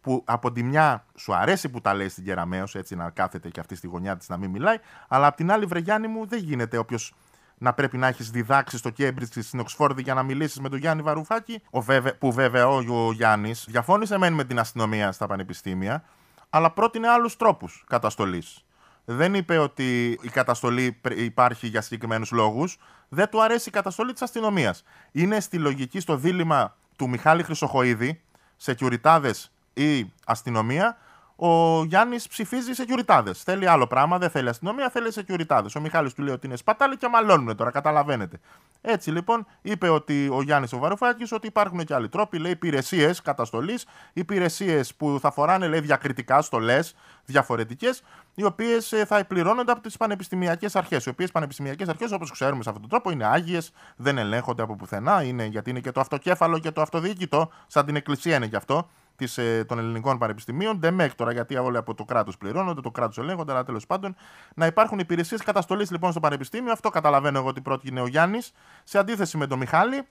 που 0.00 0.22
από 0.24 0.52
τη 0.52 0.62
μια 0.62 1.04
σου 1.14 1.34
αρέσει 1.34 1.68
που 1.68 1.80
τα 1.80 1.94
λέει 1.94 2.08
στην 2.08 2.24
Κεραμαίο, 2.24 2.64
έτσι 2.72 2.96
να 2.96 3.10
κάθεται 3.10 3.48
και 3.48 3.60
αυτή 3.60 3.74
στη 3.74 3.86
γωνιά 3.86 4.16
της 4.16 4.28
να 4.28 4.36
μην 4.36 4.50
μιλάει, 4.50 4.76
αλλά 5.08 5.26
από 5.26 5.36
την 5.36 5.50
άλλη, 5.50 5.64
βρε 5.64 5.78
Γιάννη 5.78 6.08
μου, 6.08 6.26
δεν 6.26 6.38
γίνεται 6.38 6.76
όποιος 6.78 7.14
να 7.58 7.72
πρέπει 7.72 7.96
να 7.96 8.06
έχεις 8.06 8.30
διδάξεις 8.30 8.78
στο 8.78 8.90
Cambridge 8.98 9.40
στην 9.40 9.60
Οξφόρδη 9.60 10.02
για 10.02 10.14
να 10.14 10.22
μιλήσεις 10.22 10.60
με 10.60 10.68
τον 10.68 10.78
Γιάννη 10.78 11.02
Βαρουφάκη. 11.02 11.62
Ο 11.70 11.80
βέβαι, 11.80 12.12
που 12.12 12.32
βέβαια 12.32 12.68
ο, 12.68 13.06
ο 13.06 13.12
Γιάννης 13.12 13.64
διαφώνησε 13.68 14.18
μεν 14.18 14.32
με 14.32 14.44
την 14.44 14.58
αστυνομία 14.58 15.12
στα 15.12 15.26
πανεπιστήμια, 15.26 16.04
αλλά 16.50 16.70
πρότεινε 16.70 17.08
άλλους 17.08 17.36
τρόπους 17.36 17.84
καταστολής. 17.88 18.64
Δεν 19.04 19.34
είπε 19.34 19.58
ότι 19.58 20.18
η 20.22 20.28
καταστολή 20.28 21.00
υπάρχει 21.16 21.66
για 21.66 21.80
συγκεκριμένους 21.80 22.30
λόγους. 22.30 22.78
Δεν 23.08 23.28
του 23.28 23.42
αρέσει 23.42 23.68
η 23.68 23.72
καταστολή 23.72 24.12
της 24.12 24.22
αστυνομίας. 24.22 24.82
Είναι 25.12 25.40
στη 25.40 25.58
λογική, 25.58 26.00
στο 26.00 26.16
δίλημα 26.16 26.76
του 26.96 27.08
Μιχάλη 27.08 27.42
Χρυσοχοίδη, 27.42 28.20
σεκιουριτάδε 28.56 29.34
ή 29.74 30.12
αστυνομία, 30.26 30.96
ο 31.36 31.84
Γιάννης 31.84 32.28
ψηφίζει 32.28 32.72
σε 32.72 32.84
κιουριτάδε. 32.84 33.32
Θέλει 33.34 33.68
άλλο 33.68 33.86
πράγμα, 33.86 34.18
δεν 34.18 34.30
θέλει 34.30 34.48
αστυνομία, 34.48 34.90
θέλει 34.90 35.12
σε 35.12 35.22
κιουριτάδε. 35.22 35.68
Ο 35.76 35.80
Μιχάλης 35.80 36.14
του 36.14 36.22
λέει 36.22 36.34
ότι 36.34 36.46
είναι 36.46 36.56
σπατάλη 36.56 36.96
και 36.96 37.08
μαλώνουν 37.08 37.56
τώρα, 37.56 37.70
καταλαβαίνετε. 37.70 38.40
Έτσι 38.80 39.10
λοιπόν 39.10 39.46
είπε 39.62 39.88
ότι 39.88 40.28
ο 40.32 40.42
Γιάννης 40.42 40.72
ο 40.72 40.78
Βαρουφάκης 40.78 41.32
ότι 41.32 41.46
υπάρχουν 41.46 41.84
και 41.84 41.94
άλλοι 41.94 42.08
τρόποι, 42.08 42.38
λέει 42.38 42.52
υπηρεσίες 42.52 43.22
καταστολής, 43.22 43.86
υπηρεσίες 44.12 44.94
που 44.94 45.18
θα 45.20 45.30
φοράνε 45.30 45.68
λέει, 45.68 45.80
διακριτικά 45.80 46.42
στολές 46.42 46.94
διαφορετικές, 47.24 48.02
οι 48.34 48.44
οποίες 48.44 48.92
ε, 48.92 49.04
θα 49.04 49.24
πληρώνονται 49.24 49.72
από 49.72 49.80
τις 49.80 49.96
πανεπιστημιακές 49.96 50.76
αρχές. 50.76 51.06
Οι 51.06 51.08
οποίες 51.08 51.30
πανεπιστημιακές 51.30 51.88
αρχές, 51.88 52.12
όπως 52.12 52.30
ξέρουμε 52.30 52.62
σε 52.62 52.68
αυτόν 52.68 52.88
τον 52.88 52.90
τρόπο, 52.90 53.10
είναι 53.10 53.26
άγιες, 53.26 53.72
δεν 53.96 54.18
ελέγχονται 54.18 54.62
από 54.62 54.76
πουθενά, 54.76 55.22
είναι, 55.22 55.44
γιατί 55.44 55.70
είναι 55.70 55.80
και 55.80 55.92
το 55.92 56.00
αυτοκέφαλο 56.00 56.58
και 56.58 56.70
το 56.70 56.80
αυτοδιοίκητο, 56.80 57.50
σαν 57.66 57.86
την 57.86 57.96
εκκλησία 57.96 58.36
είναι 58.36 58.46
γι' 58.46 58.56
αυτό 58.56 58.88
της, 59.16 59.38
ε, 59.38 59.64
των 59.68 59.78
ελληνικών 59.78 60.18
πανεπιστημίων. 60.18 60.80
ΔΕΜΕΚ 60.80 61.14
τώρα, 61.14 61.32
γιατί 61.32 61.56
όλοι 61.56 61.76
από 61.76 61.94
το 61.94 62.04
κράτος 62.04 62.36
πληρώνονται, 62.36 62.80
το 62.80 62.90
κράτος 62.90 63.18
ελέγχονται, 63.18 63.52
αλλά 63.52 63.64
τέλος 63.64 63.86
πάντων 63.86 64.16
να 64.54 64.66
υπάρχουν 64.66 64.98
υπηρεσίες 64.98 65.42
καταστολής 65.42 65.90
λοιπόν 65.90 66.10
στο 66.10 66.20
πανεπιστήμιο. 66.20 66.72
Αυτό 66.72 66.88
καταλαβαίνω 66.88 67.38
εγώ 67.38 67.48
ότι 67.48 67.60
πρότεινε 67.60 68.00
ο 68.00 68.06
Γιάννης, 68.06 68.52
σε 68.84 68.98
αντίθεση 68.98 69.36
με 69.36 69.46
τον 69.46 69.58
Μιχάλη, 69.58 70.02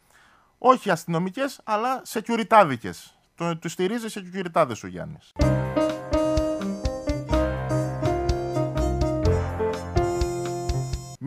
όχι 0.57 0.89
αστυνομικές, 0.89 1.59
αλλά 1.63 2.01
σεκιουριτάδικε. 2.03 2.91
Του 3.59 3.69
στηρίζει 3.69 4.09
σε 4.09 4.21
κιουριτάδε 4.21 4.75
ο 4.83 4.87
Γιάννης. 4.87 5.33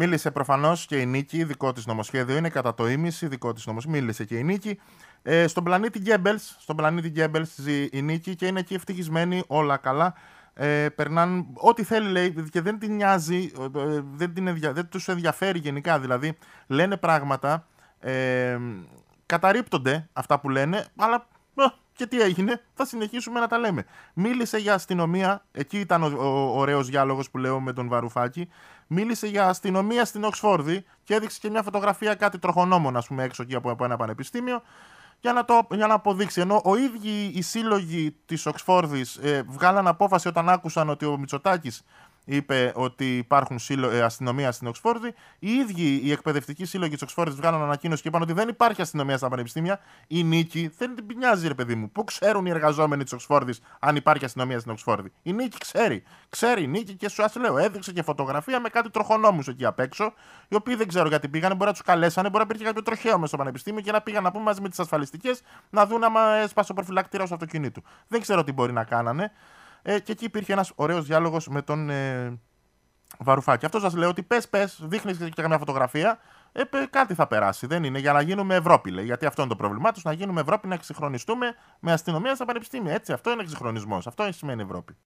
Μίλησε 0.00 0.30
προφανώς 0.30 0.86
και 0.86 0.96
η 0.96 1.06
Νίκη, 1.06 1.44
δικό 1.44 1.72
της 1.72 1.86
νομοσχέδιο 1.86 2.36
είναι 2.36 2.48
κατά 2.48 2.74
το 2.74 2.88
ίμιση, 2.88 3.26
δικό 3.26 3.52
της 3.52 3.66
νομοσχέδιο. 3.66 4.00
Μίλησε 4.00 4.24
και 4.24 4.36
η 4.36 4.42
Νίκη. 4.44 4.80
Ε, 5.22 5.46
στον 5.46 5.64
πλανήτη 5.64 5.98
Γκέμπελς, 5.98 6.56
στον 6.58 6.76
πλανήτη 6.76 7.08
Γκέμπελς 7.08 7.54
ζει 7.56 7.88
η 7.92 8.02
Νίκη 8.02 8.34
και 8.34 8.46
είναι 8.46 8.60
εκεί 8.60 8.74
ευτυχισμένη, 8.74 9.42
όλα 9.46 9.76
καλά. 9.76 10.14
Ε, 10.54 10.88
περνάνε 10.88 11.44
ό,τι 11.54 11.82
θέλει 11.82 12.10
λέει 12.10 12.34
και 12.50 12.60
δεν 12.60 12.78
την 12.78 12.94
νοιάζει, 12.94 13.52
ε, 13.58 13.78
ε, 13.78 14.00
δεν, 14.14 14.34
την 14.34 14.58
δεν 14.58 14.88
τους 14.88 15.08
ενδιαφέρει 15.08 15.58
γενικά. 15.58 15.98
Δηλαδή 16.00 16.36
λένε 16.66 16.96
πράγματα, 16.96 17.66
ε, 18.00 18.58
καταρρύπτονται 19.26 20.08
αυτά 20.12 20.40
που 20.40 20.48
λένε, 20.48 20.86
αλλά 20.96 21.28
και 21.98 22.06
τι 22.06 22.20
έγινε, 22.20 22.60
θα 22.74 22.84
συνεχίσουμε 22.84 23.40
να 23.40 23.46
τα 23.46 23.58
λέμε. 23.58 23.84
Μίλησε 24.14 24.58
για 24.58 24.74
αστυνομία, 24.74 25.44
εκεί 25.52 25.78
ήταν 25.78 26.02
ο, 26.02 26.06
ο, 26.06 26.58
ωραίος 26.58 26.88
διάλογος 26.88 27.30
που 27.30 27.38
λέω 27.38 27.60
με 27.60 27.72
τον 27.72 27.88
Βαρουφάκη. 27.88 28.48
Μίλησε 28.86 29.26
για 29.26 29.48
αστυνομία 29.48 30.04
στην 30.04 30.24
Οξφόρδη 30.24 30.84
και 31.04 31.14
έδειξε 31.14 31.38
και 31.40 31.50
μια 31.50 31.62
φωτογραφία 31.62 32.14
κάτι 32.14 32.38
τροχονόμων, 32.38 32.96
ας 32.96 33.06
πούμε, 33.06 33.22
έξω 33.22 33.42
εκεί 33.42 33.54
από, 33.54 33.70
από 33.70 33.84
ένα 33.84 33.96
πανεπιστήμιο 33.96 34.62
για 35.20 35.32
να, 35.32 35.44
το, 35.44 35.66
για 35.70 35.86
να 35.86 35.94
αποδείξει. 35.94 36.40
Ενώ 36.40 36.60
ο 36.64 36.76
ίδιοι 36.76 37.32
οι 37.34 37.42
σύλλογοι 37.42 38.16
της 38.26 38.46
Οξφόρδης 38.46 39.16
ε, 39.16 39.44
βγάλαν 39.48 39.86
απόφαση 39.86 40.28
όταν 40.28 40.48
άκουσαν 40.48 40.88
ότι 40.88 41.04
ο 41.04 41.16
Μητσοτάκης 41.16 41.82
είπε 42.28 42.72
ότι 42.74 43.16
υπάρχουν 43.16 43.58
σύλλο, 43.58 43.90
ε, 43.90 44.02
αστυνομία 44.02 44.52
στην 44.52 44.66
Οξφόρδη. 44.66 45.14
Οι 45.38 45.50
ίδιοι 45.50 46.00
οι 46.04 46.12
εκπαιδευτικοί 46.12 46.64
σύλλογοι 46.64 46.92
της 46.92 47.02
Οξφόρδης 47.02 47.36
βγάλαν 47.36 47.62
ανακοίνωση 47.62 48.02
και 48.02 48.08
είπαν 48.08 48.22
ότι 48.22 48.32
δεν 48.32 48.48
υπάρχει 48.48 48.82
αστυνομία 48.82 49.16
στα 49.16 49.28
πανεπιστήμια. 49.28 49.80
Η 50.06 50.24
νίκη 50.24 50.70
δεν 50.78 50.94
την 50.94 51.06
πεινιάζει, 51.06 51.48
ρε 51.48 51.54
παιδί 51.54 51.74
μου. 51.74 51.90
Πού 51.90 52.04
ξέρουν 52.04 52.46
οι 52.46 52.50
εργαζόμενοι 52.50 53.02
της 53.02 53.12
Οξφόρδης 53.12 53.60
αν 53.78 53.96
υπάρχει 53.96 54.24
αστυνομία 54.24 54.58
στην 54.58 54.72
Οξφόρδη; 54.72 55.12
Η 55.22 55.32
νίκη 55.32 55.58
ξέρει. 55.58 56.02
Ξέρει 56.28 56.62
η 56.62 56.66
νίκη 56.66 56.94
και 56.94 57.08
σου 57.08 57.40
λέω, 57.40 57.58
έδειξε 57.58 57.92
και 57.92 58.02
φωτογραφία 58.02 58.60
με 58.60 58.68
κάτι 58.68 58.90
τροχονόμους 58.90 59.48
εκεί 59.48 59.64
απ' 59.64 59.80
έξω, 59.80 60.12
οι 60.48 60.54
οποίοι 60.54 60.74
δεν 60.74 60.88
ξέρω 60.88 61.08
γιατί 61.08 61.28
πήγανε, 61.28 61.54
μπορεί 61.54 61.66
να 61.66 61.72
τους 61.72 61.82
καλέσανε, 61.82 62.28
μπορεί 62.28 62.38
να 62.38 62.44
υπήρχε 62.48 62.64
κάποιο 62.64 62.82
τροχαίο 62.82 63.14
μέσα 63.14 63.26
στο 63.26 63.36
πανεπιστήμιο 63.36 63.80
και 63.80 63.92
να 63.92 64.00
πήγαν 64.00 64.22
να 64.22 64.30
πούμε 64.30 64.44
μαζί 64.44 64.60
με 64.60 64.68
τις 64.68 64.78
ασφαλιστικές 64.78 65.42
να 65.70 65.86
δουν 65.86 66.04
άμα 66.04 66.34
έσπασε 66.34 66.72
ο 66.72 66.74
προφυλακτήρας 66.74 67.28
του 67.28 67.34
αυτοκινήτου. 67.34 67.82
Δεν 68.08 68.20
ξέρω 68.20 68.44
τι 68.44 68.52
μπορεί 68.52 68.72
να 68.72 68.84
κάνανε. 68.84 69.32
Ε, 69.82 70.00
και 70.00 70.12
εκεί 70.12 70.24
υπήρχε 70.24 70.52
ένας 70.52 70.72
ωραίος 70.74 71.06
διάλογος 71.06 71.48
με 71.48 71.62
τον 71.62 71.90
ε, 71.90 72.38
Βαρουφάκη. 73.18 73.64
Αυτός 73.64 73.82
σας 73.82 73.94
λέω 73.94 74.08
ότι 74.08 74.22
πες, 74.22 74.48
πες, 74.48 74.80
δείχνεις 74.82 75.18
και 75.18 75.42
καμιά 75.42 75.58
φωτογραφία, 75.58 76.18
ε, 76.52 76.62
κάτι 76.90 77.14
θα 77.14 77.26
περάσει. 77.26 77.66
Δεν 77.66 77.84
είναι 77.84 77.98
για 77.98 78.12
να 78.12 78.20
γίνουμε 78.20 78.54
Ευρώπη, 78.54 78.90
λέει. 78.90 79.04
Γιατί 79.04 79.26
αυτό 79.26 79.42
είναι 79.42 79.50
το 79.50 79.56
πρόβλημά 79.56 79.92
τους, 79.92 80.02
να 80.02 80.12
γίνουμε 80.12 80.40
Ευρώπη, 80.40 80.68
να 80.68 80.74
εξυγχρονιστούμε 80.74 81.54
με 81.80 81.92
αστυνομία 81.92 82.34
στα 82.34 82.44
πανεπιστήμια. 82.44 82.92
Έτσι, 82.92 83.12
αυτό 83.12 83.30
είναι 83.30 83.42
εξυγχρονισμός. 83.42 84.06
Αυτό 84.06 84.32
σημαίνει 84.32 84.62
Ευρώπη. 84.62 84.96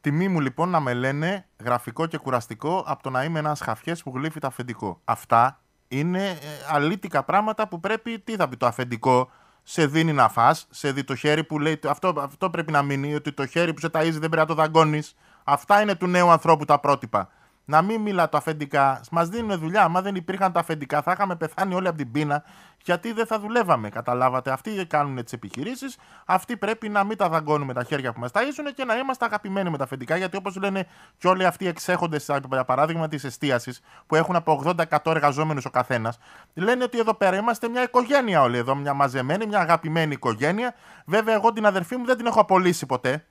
Τιμή 0.00 0.28
μου 0.28 0.40
λοιπόν 0.40 0.68
να 0.68 0.80
με 0.80 0.94
λένε 0.94 1.46
γραφικό 1.64 2.06
και 2.06 2.18
κουραστικό 2.18 2.84
από 2.86 3.02
το 3.02 3.10
να 3.10 3.24
είμαι 3.24 3.38
ένας 3.38 3.60
χαφιές 3.60 4.02
που 4.02 4.12
γλύφει 4.14 4.40
το 4.40 4.46
αφεντικό. 4.46 5.00
Αυτά 5.04 5.60
είναι 5.88 6.28
ε, 6.28 6.36
αλήτικα 6.70 7.22
πράγματα 7.22 7.68
που 7.68 7.80
πρέπει, 7.80 8.18
τι 8.18 8.36
θα 8.36 8.48
πει 8.48 8.56
το 8.56 8.66
αφεντικό, 8.66 9.30
σε 9.62 9.86
δίνει 9.86 10.12
να 10.12 10.28
φας, 10.28 10.66
σε 10.70 10.92
δει 10.92 11.04
το 11.04 11.14
χέρι 11.14 11.44
που 11.44 11.58
λέει, 11.58 11.80
αυτό, 11.88 12.14
αυτό 12.16 12.50
πρέπει 12.50 12.72
να 12.72 12.82
μείνει, 12.82 13.14
ότι 13.14 13.32
το 13.32 13.46
χέρι 13.46 13.74
που 13.74 13.80
σε 13.80 13.88
ταΐζει 13.92 14.10
δεν 14.10 14.18
πρέπει 14.18 14.36
να 14.36 14.46
το 14.46 14.54
δαγκώνεις. 14.54 15.14
Αυτά 15.44 15.80
είναι 15.80 15.94
του 15.94 16.06
νέου 16.06 16.30
ανθρώπου 16.30 16.64
τα 16.64 16.80
πρότυπα 16.80 17.28
να 17.68 17.82
μην 17.82 18.00
μιλά 18.00 18.28
το 18.28 18.36
αφεντικά. 18.36 19.00
Μας 19.10 19.28
δίνουν 19.28 19.58
δουλειά. 19.58 19.84
Αν 19.84 20.02
δεν 20.02 20.14
υπήρχαν 20.14 20.52
τα 20.52 20.60
αφεντικά, 20.60 21.02
θα 21.02 21.12
είχαμε 21.12 21.36
πεθάνει 21.36 21.74
όλοι 21.74 21.88
από 21.88 21.96
την 21.96 22.10
πείνα, 22.10 22.44
γιατί 22.84 23.12
δεν 23.12 23.26
θα 23.26 23.40
δουλεύαμε. 23.40 23.88
Καταλάβατε. 23.88 24.50
Αυτοί 24.50 24.86
κάνουν 24.86 25.24
τις 25.24 25.32
επιχειρήσεις. 25.32 25.96
Αυτοί 26.24 26.56
πρέπει 26.56 26.88
να 26.88 27.04
μην 27.04 27.16
τα 27.16 27.28
δαγκώνουμε 27.28 27.72
τα 27.72 27.84
χέρια 27.84 28.12
που 28.12 28.20
μας 28.20 28.30
ταΐζουν 28.32 28.72
και 28.74 28.84
να 28.84 28.96
είμαστε 28.96 29.24
αγαπημένοι 29.24 29.70
με 29.70 29.76
τα 29.78 29.84
αφεντικά. 29.84 30.16
Γιατί 30.16 30.36
όπως 30.36 30.56
λένε 30.56 30.86
και 31.18 31.28
όλοι 31.28 31.46
αυτοί 31.46 31.64
οι 31.64 31.68
εξέχοντε, 31.68 32.18
για 32.50 32.64
παράδειγμα 32.64 33.08
της 33.08 33.24
εστίασης, 33.24 33.80
που 34.06 34.14
έχουν 34.14 34.36
από 34.36 34.62
80-100 34.64 35.10
εργαζόμενους 35.10 35.64
ο 35.64 35.70
καθένας, 35.70 36.18
λένε 36.54 36.84
ότι 36.84 36.98
εδώ 36.98 37.14
πέρα 37.14 37.36
είμαστε 37.36 37.68
μια 37.68 37.82
οικογένεια 37.82 38.42
όλοι 38.42 38.56
εδώ. 38.56 38.74
Μια 38.74 38.94
μαζεμένη, 38.94 39.46
μια 39.46 39.60
αγαπημένη 39.60 40.12
οικογένεια. 40.12 40.74
Βέβαια, 41.06 41.34
εγώ 41.34 41.52
την 41.52 41.66
αδερφή 41.66 41.96
μου 41.96 42.04
δεν 42.04 42.16
την 42.16 42.26
έχω 42.26 42.40
απολύσει 42.40 42.86
ποτέ. 42.86 43.26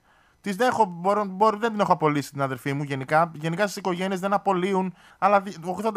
Τις 0.45 0.55
δεν, 0.55 0.67
έχω, 0.67 0.85
μπορώ, 0.85 1.25
μπορώ, 1.25 1.57
δεν 1.57 1.71
την 1.71 1.79
έχω 1.79 1.93
απολύσει 1.93 2.31
την 2.31 2.41
αδερφή 2.41 2.73
μου 2.73 2.83
γενικά. 2.83 3.31
Γενικά 3.33 3.63
στις 3.63 3.75
οικογένειες 3.75 4.19
δεν 4.19 4.33
απολύουν. 4.33 4.93
Αλλά 5.17 5.43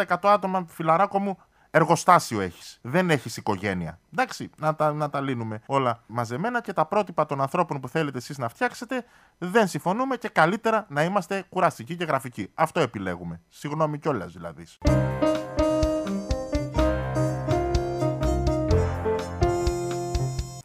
80% 0.06 0.16
άτομα, 0.22 0.64
φιλαράκο 0.68 1.18
μου, 1.18 1.38
εργοστάσιο 1.70 2.40
έχεις. 2.40 2.78
Δεν 2.82 3.10
έχεις 3.10 3.36
οικογένεια. 3.36 3.98
Εντάξει, 4.12 4.50
να 4.56 4.74
τα, 4.74 4.92
να 4.92 5.10
τα 5.10 5.20
λύνουμε 5.20 5.60
όλα 5.66 6.02
μαζεμένα 6.06 6.60
και 6.60 6.72
τα 6.72 6.86
πρότυπα 6.86 7.26
των 7.26 7.40
ανθρώπων 7.40 7.80
που 7.80 7.88
θέλετε 7.88 8.18
εσείς 8.18 8.38
να 8.38 8.48
φτιάξετε 8.48 9.04
δεν 9.38 9.68
συμφωνούμε 9.68 10.16
και 10.16 10.28
καλύτερα 10.28 10.86
να 10.88 11.02
είμαστε 11.02 11.44
κουραστικοί 11.48 11.96
και 11.96 12.04
γραφικοί. 12.04 12.50
Αυτό 12.54 12.80
επιλέγουμε. 12.80 13.40
Συγγνώμη 13.48 13.98
κιόλας 13.98 14.32
δηλαδή. 14.32 14.66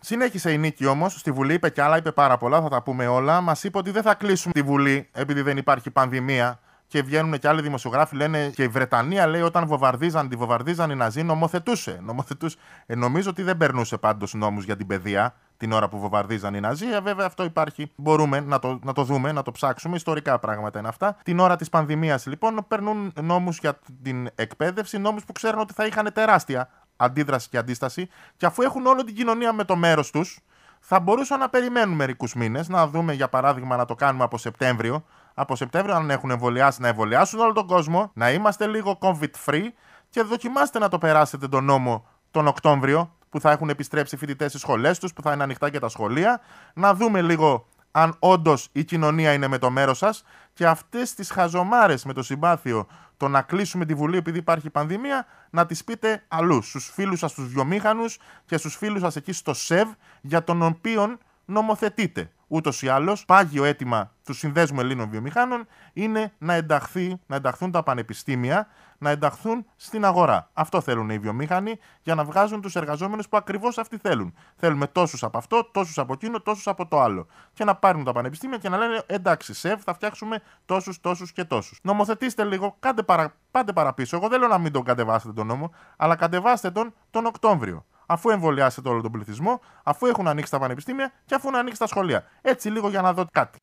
Συνέχισε 0.06 0.52
η 0.52 0.58
νίκη 0.58 0.86
όμως. 0.86 1.14
Στη 1.14 1.32
Βουλή 1.32 1.54
είπε 1.54 1.70
κι 1.70 1.82
άλλα, 1.82 1.98
είπε 1.98 2.12
πάρα 2.12 2.38
πολλά, 2.38 2.62
θα 2.62 2.70
τα 2.70 2.82
πούμε 2.84 3.08
όλα. 3.08 3.42
Μας 3.42 3.64
είπε 3.64 3.78
ότι 3.78 3.92
δεν 3.92 4.02
θα 4.02 4.14
κλείσουμε 4.14 4.54
τη 4.54 4.62
Βουλή 4.62 5.10
επειδή 5.12 5.42
δεν 5.42 5.58
υπάρχει 5.58 5.92
πανδημία. 5.92 6.60
Και 6.88 7.02
βγαίνουν 7.02 7.40
και 7.40 7.48
άλλοι 7.48 7.62
δημοσιογράφοι, 7.62 8.16
λένε 8.16 8.50
και 8.56 8.64
η 8.64 8.68
Βρετανία 8.68 9.28
λέει 9.28 9.42
όταν 9.42 9.68
βομβαρδίζαν, 9.68 10.30
τη 10.30 10.36
βομβαρδίζαν 10.36 10.90
οι 10.90 10.96
Ναζί, 10.96 11.24
νομοθετούσε. 11.24 12.00
νομοθετούσε. 12.04 12.58
Ε, 12.86 12.96
νομίζω 12.96 13.30
ότι 13.30 13.44
δεν 13.44 13.58
περνούσε 13.58 13.98
πάντως 13.98 14.34
νόμους 14.34 14.66
για 14.66 14.76
την 14.76 14.88
παιδεία 14.88 15.34
την 15.58 15.72
ώρα 15.72 15.90
που 15.90 16.00
βομβαρδίζαν 16.00 16.54
οι 16.54 16.60
Ναζί. 16.60 16.86
Ε, 16.86 17.00
βέβαια 17.00 17.26
αυτό 17.26 17.44
υπάρχει. 17.44 17.92
Μπορούμε 17.96 18.40
να 18.40 18.60
το, 18.60 18.80
να 18.84 18.94
το 18.94 19.04
δούμε, 19.04 19.32
να 19.32 19.42
το 19.42 19.52
ψάξουμε. 19.52 19.96
Ιστορικά 19.96 20.40
πράγματα 20.40 20.80
είναι 20.80 20.88
αυτά. 20.88 21.18
Την 21.24 21.40
ώρα 21.40 21.56
της 21.56 21.70
πανδημίας 21.70 22.26
λοιπόν 22.26 22.66
περνούν 22.68 23.14
νόμους 23.22 23.58
για 23.58 23.80
την 24.04 24.30
εκπαίδευση, 24.36 24.98
νόμους 24.98 25.26
που 25.26 25.32
ξέρουν 25.32 25.60
ότι 25.60 25.74
θα 25.74 25.86
είχαν 25.86 26.10
τεράστια 26.14 26.70
αντίδραση 27.04 27.50
και 27.50 27.58
αντίσταση. 27.58 28.10
Και 28.38 28.46
αφού 28.46 28.62
έχουν 28.62 28.86
όλη 28.86 29.04
την 29.04 29.16
κοινωνία 29.16 29.54
με 29.54 29.64
το 29.64 29.76
μέρος 29.76 30.12
τους, 30.12 30.40
θα 30.80 31.00
μπορούσαν 31.00 31.40
να 31.40 31.50
περιμένουν 31.50 31.96
μερικούς 31.96 32.34
μήνες. 32.34 32.70
Να 32.70 32.88
δούμε, 32.88 33.14
για 33.14 33.30
παράδειγμα, 33.30 33.76
να 33.76 33.86
το 33.86 33.96
κάνουμε 33.96 34.24
από 34.24 34.38
Σεπτέμβριο. 34.38 35.06
Από 35.34 35.56
Σεπτέμβριο, 35.56 35.96
αν 35.96 36.10
έχουν 36.10 36.32
εμβολιάσει, 36.32 36.82
να 36.82 36.88
εμβολιάσουν 36.88 37.40
όλο 37.40 37.54
τον 37.54 37.68
κόσμο, 37.68 38.12
να 38.14 38.32
είμαστε 38.32 38.68
λίγο 38.68 38.98
COVID 39.02 39.32
free 39.46 39.68
και 40.10 40.22
δοκιμάστε 40.22 40.80
να 40.80 40.90
το 40.90 40.98
περάσετε 40.98 41.48
τον 41.48 41.64
νόμο 41.64 42.06
τον 42.32 42.48
Οκτώβριο, 42.48 43.16
που 43.30 43.40
θα 43.40 43.52
έχουν 43.52 43.70
επιστρέψει 43.70 44.18
φοιτητές 44.18 44.50
στις 44.50 44.62
σχολές 44.62 45.00
τους, 45.00 45.14
που 45.14 45.22
θα 45.22 45.34
είναι 45.34 45.44
ανοιχτά 45.44 45.70
και 45.70 45.80
τα 45.80 45.90
σχολεία. 45.90 46.42
Να 46.74 46.94
δούμε 46.94 47.22
λίγο 47.22 47.68
αν 47.92 48.16
όντως 48.20 48.70
η 48.72 48.84
κοινωνία 48.84 49.34
είναι 49.34 49.48
με 49.48 49.58
το 49.58 49.70
μέρος 49.70 49.98
σας 49.98 50.24
και 50.54 50.68
αυτές 50.68 51.14
τις 51.14 51.32
χαζομάρες 51.32 52.06
με 52.06 52.14
το 52.14 52.24
συμπάθειο 52.24 52.88
το 53.24 53.30
να 53.30 53.42
κλείσουμε 53.42 53.86
τη 53.86 53.94
Βουλή 53.94 54.18
επειδή 54.18 54.38
υπάρχει 54.38 54.70
πανδημία, 54.70 55.26
να 55.50 55.66
τις 55.66 55.84
πείτε 55.84 56.24
αλλού, 56.28 56.62
στους 56.62 56.92
φίλους 56.94 57.20
σας 57.20 57.34
τους 57.34 57.48
βιομήχανους 57.48 58.18
και 58.46 58.58
στους 58.58 58.76
φίλους 58.76 59.02
σας 59.02 59.16
εκεί 59.16 59.32
στο 59.32 59.54
ΣΕΒ, 59.54 59.90
για 60.22 60.44
τον 60.44 60.62
οποίο 60.62 61.18
νομοθετείτε. 61.46 62.32
Ούτως 62.48 62.82
ή 62.82 62.88
άλλως, 62.88 63.26
πάγιο 63.26 63.64
αίτημα 63.64 64.12
του 64.24 64.34
Συνδέσμου 64.34 64.80
Ελλήνων 64.80 65.10
Βιομηχάνων 65.10 65.68
είναι 65.94 66.34
να, 66.38 66.54
ενταχθεί, 66.54 67.20
να 67.26 67.36
ενταχθούν 67.36 67.72
τα 67.72 67.84
πανεπιστήμια, 67.84 68.68
να 69.04 69.10
ενταχθούν 69.10 69.66
στην 69.76 70.06
αγορά. 70.06 70.50
Αυτό 70.54 70.82
θέλουν 70.82 71.10
οι 71.10 71.20
βιομήχανοι 71.20 71.80
για 72.04 72.16
να 72.16 72.24
βγάζουν 72.24 72.62
τους 72.62 72.76
εργαζόμενους 72.76 73.30
που 73.30 73.38
ακριβώς 73.38 73.78
αυτοί 73.78 73.98
θέλουν. 73.98 74.34
Θέλουμε 74.56 74.88
τόσους 74.88 75.24
από 75.24 75.38
αυτό, 75.38 75.70
τόσους 75.72 75.98
από 75.98 76.14
εκείνο, 76.14 76.40
τόσους 76.40 76.68
από 76.68 76.88
το 76.88 77.02
άλλο. 77.02 77.28
Και 77.54 77.64
να 77.64 77.76
πάρουν 77.76 78.04
τα 78.04 78.12
πανεπιστήμια 78.12 78.58
και 78.58 78.70
να 78.70 78.78
λένε 78.78 79.04
εντάξει, 79.06 79.54
ΣΕΒ, 79.54 79.82
θα 79.84 79.94
φτιάξουμε 79.94 80.42
τόσους, 80.66 81.02
τόσους 81.02 81.32
και 81.32 81.44
τόσους. 81.44 81.80
Νομοθετήστε 81.84 82.44
λίγο, 82.44 82.76
κάντε 82.80 83.04
παρα, 83.04 83.36
πάτε 83.52 83.74
παραπίσω. 83.74 84.16
Εγώ 84.18 84.28
δεν 84.28 84.40
λέω 84.40 84.50
να 84.50 84.58
μην 84.58 84.72
τον 84.72 84.84
κατεβάσετε 84.84 85.34
τον 85.34 85.48
νόμο, 85.48 85.72
αλλά 85.98 86.16
κατεβάστε 86.16 86.72
τον 86.72 86.94
τον 87.10 87.26
Οκτώβριο. 87.26 87.86
αφού 88.06 88.30
εμβολιάσετε 88.30 88.90
όλο 88.90 89.02
τον 89.02 89.12
πληθυσμό, 89.12 89.62
αφού 89.84 90.06
έχουν 90.06 90.28
ανοίξει 90.28 90.52
τα 90.52 90.60
πανεπιστήμια 90.60 91.12
και 91.26 91.36
αφού 91.36 91.48
έχουν 91.48 91.60
ανοίξει 91.60 91.80
τα 91.80 91.88
σχολεία. 91.88 92.24
Έτσι 92.42 92.70
λίγο 92.70 92.90
για 92.90 93.02
να 93.02 93.14
δω 93.14 93.26
κάτι. 93.32 93.60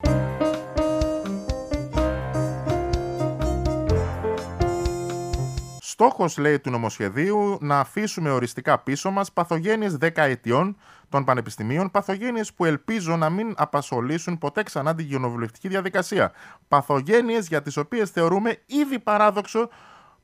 Στόχος, 6.01 6.39
λέει, 6.39 6.61
του 6.61 6.71
νομοσχεδίου 6.71 7.59
να 7.61 7.79
αφήσουμε 7.79 8.31
οριστικά 8.31 8.79
πίσω 8.79 9.11
μας 9.11 9.33
παθογένειες 9.33 9.97
10 10.01 10.11
ετιών 10.15 10.77
των 11.09 11.25
πανεπιστημίων, 11.25 11.91
παθογένειες 11.91 12.53
που 12.53 12.65
ελπίζω 12.65 13.17
να 13.17 13.31
μην 13.31 13.55
απασχολήσουν 13.57 14.39
ποτέ 14.39 14.63
ξανά 14.63 14.95
την 14.95 15.09
κοινοβουλευτική 15.09 15.69
διαδικασία. 15.69 16.33
Παθογένειες 16.69 17.49
για 17.49 17.63
τις 17.63 17.77
οποίες 17.77 18.11
θεωρούμε 18.11 18.59
ήδη 18.67 18.99
παράδοξο 18.99 19.69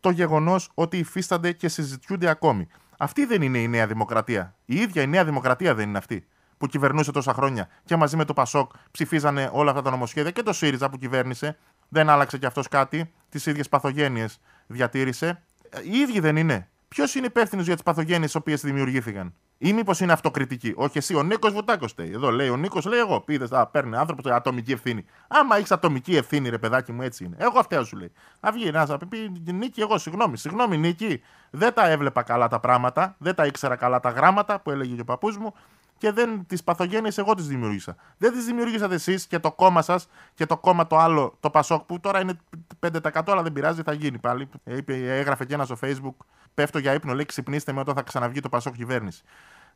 το 0.00 0.10
γεγονός 0.10 0.70
ότι 0.74 0.98
υφίστανται 0.98 1.52
και 1.52 1.68
συζητιούνται 1.68 2.28
ακόμη. 2.28 2.68
Αυτή 2.98 3.24
δεν 3.24 3.42
είναι 3.42 3.58
η 3.58 3.68
Νέα 3.68 3.86
Δημοκρατία. 3.86 4.54
Η 4.64 4.76
ίδια 4.76 5.02
η 5.02 5.06
Νέα 5.06 5.24
Δημοκρατία 5.24 5.74
δεν 5.74 5.88
είναι 5.88 5.98
αυτή 5.98 6.26
που 6.58 6.66
κυβερνούσε 6.66 7.12
τόσα 7.12 7.32
χρόνια 7.32 7.68
και 7.84 7.96
μαζί 7.96 8.16
με 8.16 8.24
το 8.24 8.32
Πασόκ 8.32 8.70
ψηφίζανε 8.90 9.50
όλα 9.52 9.70
αυτά 9.70 9.82
τα 9.82 9.90
νομοσχέδια 9.90 10.30
και 10.30 10.42
το 10.42 10.52
ΣΥΡΙΖΑ 10.52 10.90
που 10.90 10.98
κυβέρνησε. 10.98 11.56
Δεν 11.88 12.08
άλλαξε 12.08 12.38
κι 12.38 12.46
αυτός 12.46 12.68
κάτι. 12.68 13.12
Τις 13.28 13.46
ίδιες 13.46 13.68
παθογένειες 13.68 14.40
διατήρησε. 14.66 15.42
Οι 15.82 15.98
ίδιοι 15.98 16.20
δεν 16.20 16.36
είναι. 16.36 16.68
Ποιος 16.88 17.14
είναι 17.14 17.26
υπεύθυνος 17.26 17.64
για 17.64 17.74
τις 17.74 17.82
παθογένειες 17.82 18.34
οι 18.34 18.36
οποίες 18.36 18.60
δημιουργήθηκαν; 18.60 19.34
Ή 19.58 19.72
μήπως 19.72 20.00
είναι 20.00 20.12
αυτοκριτική. 20.12 20.72
Όχι 20.76 20.98
εσύ, 20.98 21.14
ο 21.14 21.22
Νίκος 21.22 21.52
Βουτάκος 21.52 21.90
στέει. 21.90 22.10
Εδώ 22.12 22.30
λέει 22.30 22.48
ο 22.48 22.56
Νίκος, 22.56 22.84
λέει 22.84 22.98
εγώ. 22.98 23.20
Πείδε, 23.20 23.46
θα 23.46 23.66
παίρνει 23.66 23.96
άνθρωπος 23.96 24.32
ατομική 24.32 24.72
ευθύνη. 24.72 25.04
Άμα 25.28 25.56
έχεις 25.56 25.70
ατομική 25.72 26.16
ευθύνη, 26.16 26.48
ρε 26.48 26.58
παιδάκι 26.58 26.92
μου, 26.92 27.02
έτσι 27.02 27.24
είναι. 27.24 27.36
Εγώ 27.38 27.58
αυτά 27.58 27.84
σου 27.84 27.96
λέει. 27.96 28.12
Α 28.40 28.50
βγει 28.52 28.70
να 28.70 28.98
πει 28.98 29.32
Νίκη, 29.52 29.80
εγώ, 29.80 29.98
συγγνώμη, 29.98 30.36
συγγνώμη 30.36 30.76
Νίκη. 30.76 31.22
Δεν 31.50 31.72
τα 31.74 31.88
έβλεπα 31.88 32.22
καλά 32.22 32.48
τα 32.48 32.60
πράγματα, 32.60 33.14
δεν 33.18 33.34
τα 33.34 33.46
ήξερα 33.46 33.76
καλά 33.76 34.00
τα 34.00 34.10
γράμματα 34.10 34.60
που 34.60 34.70
έλεγε 34.70 34.94
και 34.94 35.00
ο 35.00 35.04
παππούς 35.04 35.36
μου 35.36 35.54
και 35.98 36.12
δεν 36.12 36.46
τις 36.46 36.64
παθογένειες 36.64 37.18
εγώ 37.18 37.34
τις 37.34 37.46
δημιούργησα. 37.46 37.96
Δεν 38.18 38.32
τις 38.32 38.44
δημιουργήσατε 38.44 38.94
εσείς 38.94 39.26
και 39.26 39.38
το 39.38 39.52
κόμμα 39.52 39.82
σας 39.82 40.08
και 40.34 40.46
το 40.46 40.56
κόμμα 40.56 40.86
το 40.86 40.98
άλλο, 40.98 41.36
το 41.40 41.50
Πασόκ, 41.50 41.82
που 41.84 42.00
τώρα 42.00 42.20
είναι 42.20 42.38
5% 42.80 43.22
αλλά 43.26 43.42
δεν 43.42 43.52
πειράζει, 43.52 43.82
θα 43.82 43.92
γίνει 43.92 44.18
πάλι. 44.18 44.48
έγραφε 44.96 45.44
και 45.44 45.54
ένας 45.54 45.66
στο 45.66 45.76
Facebook, 45.82 46.24
πέφτω 46.54 46.78
για 46.78 46.94
ύπνο, 46.94 47.14
λέει 47.14 47.24
ξυπνήστε 47.24 47.72
με 47.72 47.80
όταν 47.80 47.94
θα 47.94 48.02
ξαναβγεί 48.02 48.40
το 48.40 48.48
Πασόκ 48.48 48.74
κυβέρνηση. 48.74 49.22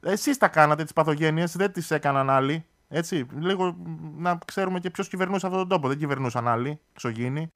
Εσείς 0.01 0.37
τα 0.37 0.49
κάνατε 0.49 0.83
τις 0.83 0.93
παθογένειες, 0.93 1.57
δεν 1.57 1.73
τις 1.73 1.91
έκαναν 1.91 2.31
άλλοι. 2.31 2.65
Έτσι, 2.89 3.27
λίγο 3.39 3.77
να 4.17 4.39
ξέρουμε 4.45 4.79
και 4.79 4.91
ποιος 4.91 5.09
κυβερνούσε 5.09 5.47
αυτόν 5.47 5.61
τον 5.61 5.69
τόπο. 5.69 5.89
Δεν 5.89 5.99
κυβερνούσαν 5.99 6.49
άλλοι, 6.49 6.81
ξωγήινοι. 6.93 7.53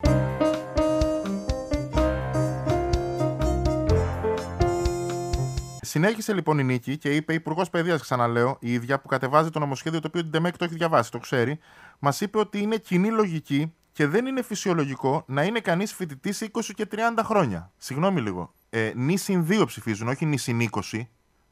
Συνέχισε 5.94 6.35
λοιπόν 6.35 6.59
η 6.59 6.64
νίκη 6.64 6.98
και 6.98 7.14
είπε 7.14 7.35
Υπουργός 7.35 7.70
Παιδείας, 7.70 8.00
ξαναλέω, 8.00 8.57
η 8.61 8.72
ίδια 8.72 9.00
που 9.00 9.09
κατεβάζει 9.09 9.50
το 9.50 9.59
νομοσχέδιο 9.59 10.00
το 10.00 10.07
οποίο 10.09 10.20
την 10.20 10.30
Ντεμέκ 10.30 10.57
το 10.57 10.64
έχει 10.64 10.74
διαβάσει, 10.74 11.11
το 11.11 11.18
ξέρει, 11.18 11.59
μας 11.98 12.20
είπε 12.20 12.38
ότι 12.38 12.59
είναι 12.59 12.76
κοινή 12.76 13.11
λογική 13.11 13.74
και 13.92 14.07
δεν 14.07 14.26
είναι 14.26 14.42
φυσιολογικό 14.42 15.24
να 15.26 15.42
είναι 15.42 15.61
κανείς 15.61 15.92
φοιτητής 15.92 16.48
20 16.52 16.61
και 16.74 16.87
30 16.90 16.98
χρόνια. 17.22 17.72
Συγγνώμη 17.76 18.20
λίγο. 18.20 18.52
Ε, 18.70 18.92
νη 18.94 19.16
συν 19.16 19.46
2 19.50 19.66
ψηφίζουν, 19.66 20.09
όχι 20.09 20.26
νη 20.26 20.37
συν 20.37 20.68
20. 20.70 21.00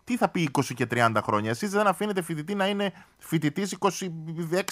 Τι 0.05 0.17
θα 0.17 0.29
πει 0.29 0.49
20 0.53 0.75
και 0.75 0.87
30 0.91 1.13
χρόνια; 1.23 1.51
Εσείς 1.51 1.71
δεν 1.71 1.87
αφήνετε 1.87 2.23
φοιτητή 2.23 2.55
να 2.55 2.67
είναι 2.67 2.93
φοιτητής 3.19 3.77
26 3.79 3.99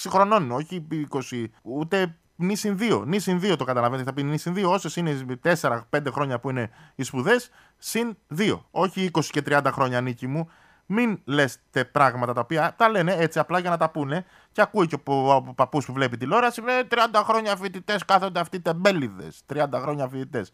χρονών, 0.08 0.50
όχι 0.50 0.86
20, 1.30 1.44
ούτε 1.62 2.16
νη 2.40 2.56
συν 2.56 2.78
2. 2.80 3.02
Νη 3.06 3.18
συν 3.18 3.40
2 3.42 3.56
το 3.56 3.64
καταλαβαίνετε. 3.64 4.08
Θα 4.08 4.14
πει 4.14 4.22
νη 4.22 4.38
συν 4.38 4.54
2. 4.56 4.64
Όσες 4.64 4.96
είναι 4.96 5.38
4-5 5.42 5.82
χρόνια 6.10 6.40
που 6.40 6.50
είναι 6.50 6.70
οι 6.94 7.02
σπουδές, 7.02 7.50
συν 7.78 8.16
2. 8.36 8.60
Όχι 8.70 9.10
20 9.12 9.20
και 9.30 9.42
30 9.46 9.60
χρόνια 9.72 10.00
νίκη 10.00 10.26
μου. 10.26 10.50
Μην 10.92 11.20
λέτε 11.24 11.84
πράγματα 11.84 12.32
τα 12.32 12.40
οποία 12.40 12.74
τα 12.76 12.88
λένε 12.88 13.14
έτσι 13.14 13.38
απλά 13.38 13.58
για 13.58 13.70
να 13.70 13.76
τα 13.76 13.90
πούνε. 13.90 14.24
Και 14.52 14.60
ακούει 14.60 14.86
και 14.86 14.98
ο 15.04 15.42
παππούς 15.42 15.86
που 15.86 15.92
βλέπει 15.92 16.16
τηλεόραση. 16.16 16.60
Λέει 16.60 16.82
30 16.90 16.96
χρόνια 17.24 17.56
φοιτητές 17.56 18.04
κάθονται 18.04 18.40
αυτοί 18.40 18.60
τεμπέληδες. 18.60 19.42
30 19.54 19.66
χρόνια 19.74 20.08
φοιτητές. 20.08 20.52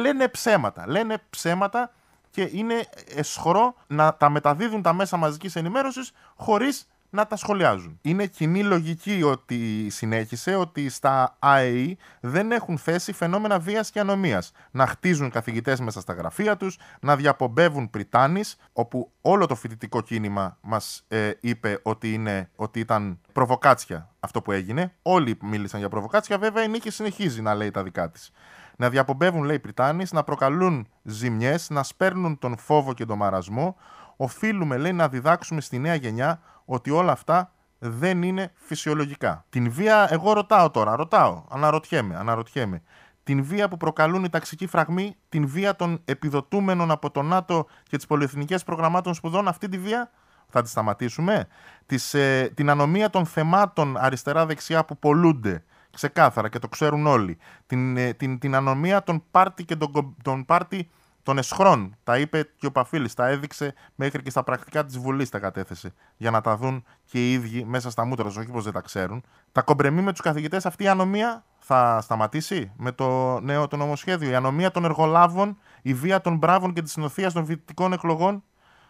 Λένε 0.00 0.28
ψέματα. 0.28 0.84
Λένε 0.88 1.16
ψέματα 1.30 1.90
και 2.30 2.48
είναι 2.52 2.86
εσχρό 3.14 3.74
να 3.86 4.14
τα 4.14 4.28
μεταδίδουν 4.28 4.82
τα 4.82 4.92
μέσα 4.92 5.16
μαζικής 5.16 5.56
ενημέρωσης 5.56 6.12
χωρίς 6.36 6.88
να 7.14 7.26
τα 7.26 7.36
σχολιάζουν. 7.36 7.98
Είναι 8.02 8.26
κοινή 8.26 8.62
λογική 8.62 9.22
ότι 9.22 9.90
συνέχισε 9.90 10.54
ότι 10.54 10.88
στα 10.88 11.36
ΑΕΗ 11.38 11.98
δεν 12.20 12.52
έχουν 12.52 12.78
θέση 12.78 13.12
φαινόμενα 13.12 13.58
βίας 13.58 13.90
και 13.90 14.00
ανομίας. 14.00 14.52
Να 14.70 14.86
χτίζουν 14.86 15.30
καθηγητές 15.30 15.80
μέσα 15.80 16.00
στα 16.00 16.12
γραφεία 16.12 16.56
τους, 16.56 16.78
να 17.00 17.16
διαπομπεύουν 17.16 17.90
πριτάνης, 17.90 18.56
όπου 18.72 19.12
όλο 19.20 19.46
το 19.46 19.54
φοιτητικό 19.54 20.00
κίνημα 20.00 20.58
μας 20.60 21.04
ε, 21.08 21.30
είπε 21.40 21.80
ότι, 21.82 22.12
είναι, 22.12 22.50
ότι 22.56 22.80
ήταν 22.80 23.20
προβοκάτσια 23.32 24.08
αυτό 24.20 24.42
που 24.42 24.52
έγινε. 24.52 24.94
Όλοι 25.02 25.38
μίλησαν 25.42 25.80
για 25.80 25.88
προβοκάτσια, 25.88 26.38
βέβαια 26.38 26.64
η 26.64 26.68
Νίκη 26.68 26.90
συνεχίζει 26.90 27.42
να 27.42 27.54
λέει 27.54 27.70
τα 27.70 27.82
δικά 27.82 28.10
της. 28.10 28.32
Να 28.76 28.88
διαπομπεύουν, 28.88 29.42
λέει, 29.42 29.58
πριτάνης, 29.58 30.12
να 30.12 30.24
προκαλούν 30.24 30.86
ζημιές, 31.02 31.70
να 31.70 31.82
σπέρνουν 31.82 32.38
τον 32.38 32.56
φόβο 32.56 32.94
και 32.94 33.04
τον 33.04 33.16
μαρασμό, 33.18 33.76
οφείλουμε, 34.16 34.76
λέει, 34.76 34.92
να 34.92 35.08
διδάξουμε 35.08 35.60
στη 35.60 35.78
νέα 35.78 35.94
γενιά 35.94 36.40
ότι 36.64 36.90
όλα 36.90 37.12
αυτά 37.12 37.52
δεν 37.78 38.22
είναι 38.22 38.52
φυσιολογικά. 38.54 39.44
Την 39.48 39.70
βία, 39.70 40.06
εγώ 40.10 40.32
ρωτάω 40.32 40.70
τώρα, 40.70 40.96
ρωτάω, 40.96 41.44
αναρωτιέμαι, 41.48 42.16
αναρωτιέμαι. 42.16 42.82
Την 43.22 43.44
βία 43.44 43.68
που 43.68 43.76
προκαλούν 43.76 44.24
οι 44.24 44.28
ταξικοί 44.28 44.66
φραγμοί, 44.66 45.16
την 45.28 45.48
βία 45.48 45.76
των 45.76 46.00
επιδοτούμενων 46.04 46.90
από 46.90 47.10
το 47.10 47.22
ΝΑΤΟ 47.22 47.66
και 47.82 47.96
τις 47.96 48.06
πολυεθνικές 48.06 48.64
προγραμμάτων 48.64 49.14
σπουδών, 49.14 49.48
αυτή 49.48 49.68
τη 49.68 49.78
βία; 49.78 50.10
Θα 50.48 50.62
τη 50.62 50.68
σταματήσουμε; 50.68 51.46
Τις, 51.86 52.14
ε, 52.14 52.52
την 52.54 52.70
ανομία 52.70 53.10
των 53.10 53.26
θεμάτων 53.26 53.96
αριστερά-δεξιά 53.96 54.84
που 54.84 54.98
πολλούνται 54.98 55.64
ξεκάθαρα 55.90 56.48
και 56.48 56.58
το 56.58 56.68
ξέρουν 56.68 57.06
όλοι. 57.06 57.38
Την, 57.66 57.96
ε, 57.96 58.12
την, 58.12 58.38
την 58.38 58.54
ανομία 58.54 59.02
των 59.02 59.24
πάρτι 59.30 59.64
και 59.64 59.76
των, 59.76 60.16
των 60.22 60.44
πάρτι 60.44 60.90
των 61.24 61.38
εσχρών. 61.38 61.96
Τα 62.04 62.18
είπε 62.18 62.50
και 62.56 62.66
ο 62.66 62.72
Παφίλης, 62.72 63.14
τα 63.14 63.28
έδειξε 63.28 63.74
μέχρι 63.94 64.22
και 64.22 64.30
στα 64.30 64.42
πρακτικά 64.42 64.84
της 64.84 64.98
Βουλής 64.98 65.28
τα 65.28 65.38
κατέθεσε. 65.38 65.92
Για 66.16 66.30
να 66.30 66.40
τα 66.40 66.56
δουν 66.56 66.84
και 67.04 67.28
οι 67.28 67.32
ίδιοι 67.32 67.64
μέσα 67.64 67.90
στα 67.90 68.04
μούτρα 68.04 68.24
τους, 68.24 68.36
όχι 68.36 68.50
πως 68.50 68.64
δεν 68.64 68.72
τα 68.72 68.80
ξέρουν. 68.80 69.24
Τα 69.52 69.62
κομπρεμί 69.62 70.02
με 70.02 70.10
τους 70.10 70.20
καθηγητές, 70.20 70.66
αυτή 70.66 70.84
η 70.84 70.88
ανομία 70.88 71.44
θα 71.58 72.00
σταματήσει 72.02 72.72
με 72.76 72.92
το 72.92 73.40
νέο 73.40 73.68
το 73.68 73.76
νομοσχέδιο; 73.76 74.30
Η 74.30 74.34
ανομία 74.34 74.70
των 74.70 74.84
εργολάβων, 74.84 75.58
η 75.82 75.94
βία 75.94 76.20
των 76.20 76.36
μπράβων 76.36 76.72
και 76.72 76.82
της 76.82 76.92
συνοθεία 76.92 77.32
των 77.32 77.46
φοιτητικών 77.46 77.92
εκλογών, 77.92 78.42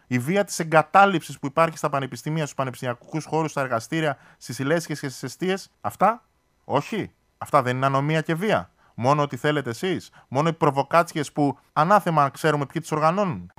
η 0.06 0.18
βία 0.18 0.44
της 0.44 0.58
εγκατάλειψης 0.58 1.38
που 1.38 1.46
υπάρχει 1.46 1.76
στα 1.76 1.88
πανεπιστήμια, 1.88 2.42
στους 2.42 2.54
πανεπιστημιακούς 2.54 3.24
χώρους, 3.24 3.50
στα 3.50 3.60
εργαστήρια, 3.60 4.16
στις 4.38 4.58
ηλέσχε 4.58 4.94
και 4.94 5.08
στις 5.08 5.22
αιστείες. 5.22 5.70
Αυτά, 5.80 6.24
όχι. 6.64 7.12
Αυτά 7.38 7.62
δεν 7.62 7.76
είναι 7.76 7.86
ανομία 7.86 8.20
και 8.20 8.34
βία. 8.34 8.73
Μόνο 8.94 9.22
ότι 9.22 9.36
θέλετε 9.36 9.70
εσείς. 9.70 10.10
Μόνο 10.28 10.48
οι 10.48 10.52
προβοκάτσιες 10.52 11.32
που 11.32 11.58
ανάθεμα 11.72 12.28
ξέρουμε 12.28 12.66
ποιοι 12.66 12.80
τις 12.80 12.92
οργανώνουν. 12.92 13.50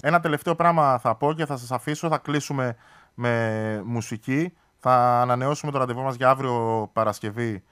Ένα 0.00 0.20
τελευταίο 0.20 0.54
πράγμα 0.54 0.98
θα 0.98 1.14
πω 1.14 1.32
και 1.32 1.46
θα 1.46 1.56
σας 1.56 1.70
αφήσω. 1.70 2.08
Θα 2.08 2.18
κλείσουμε 2.18 2.76
με 3.14 3.82
μουσική. 3.84 4.52
Θα 4.78 5.20
ανανεώσουμε 5.20 5.72
το 5.72 5.78
ραντεβού 5.78 6.02
μας 6.02 6.14
για 6.14 6.28
αύριο 6.30 6.90
Παρασκευή 6.92 7.62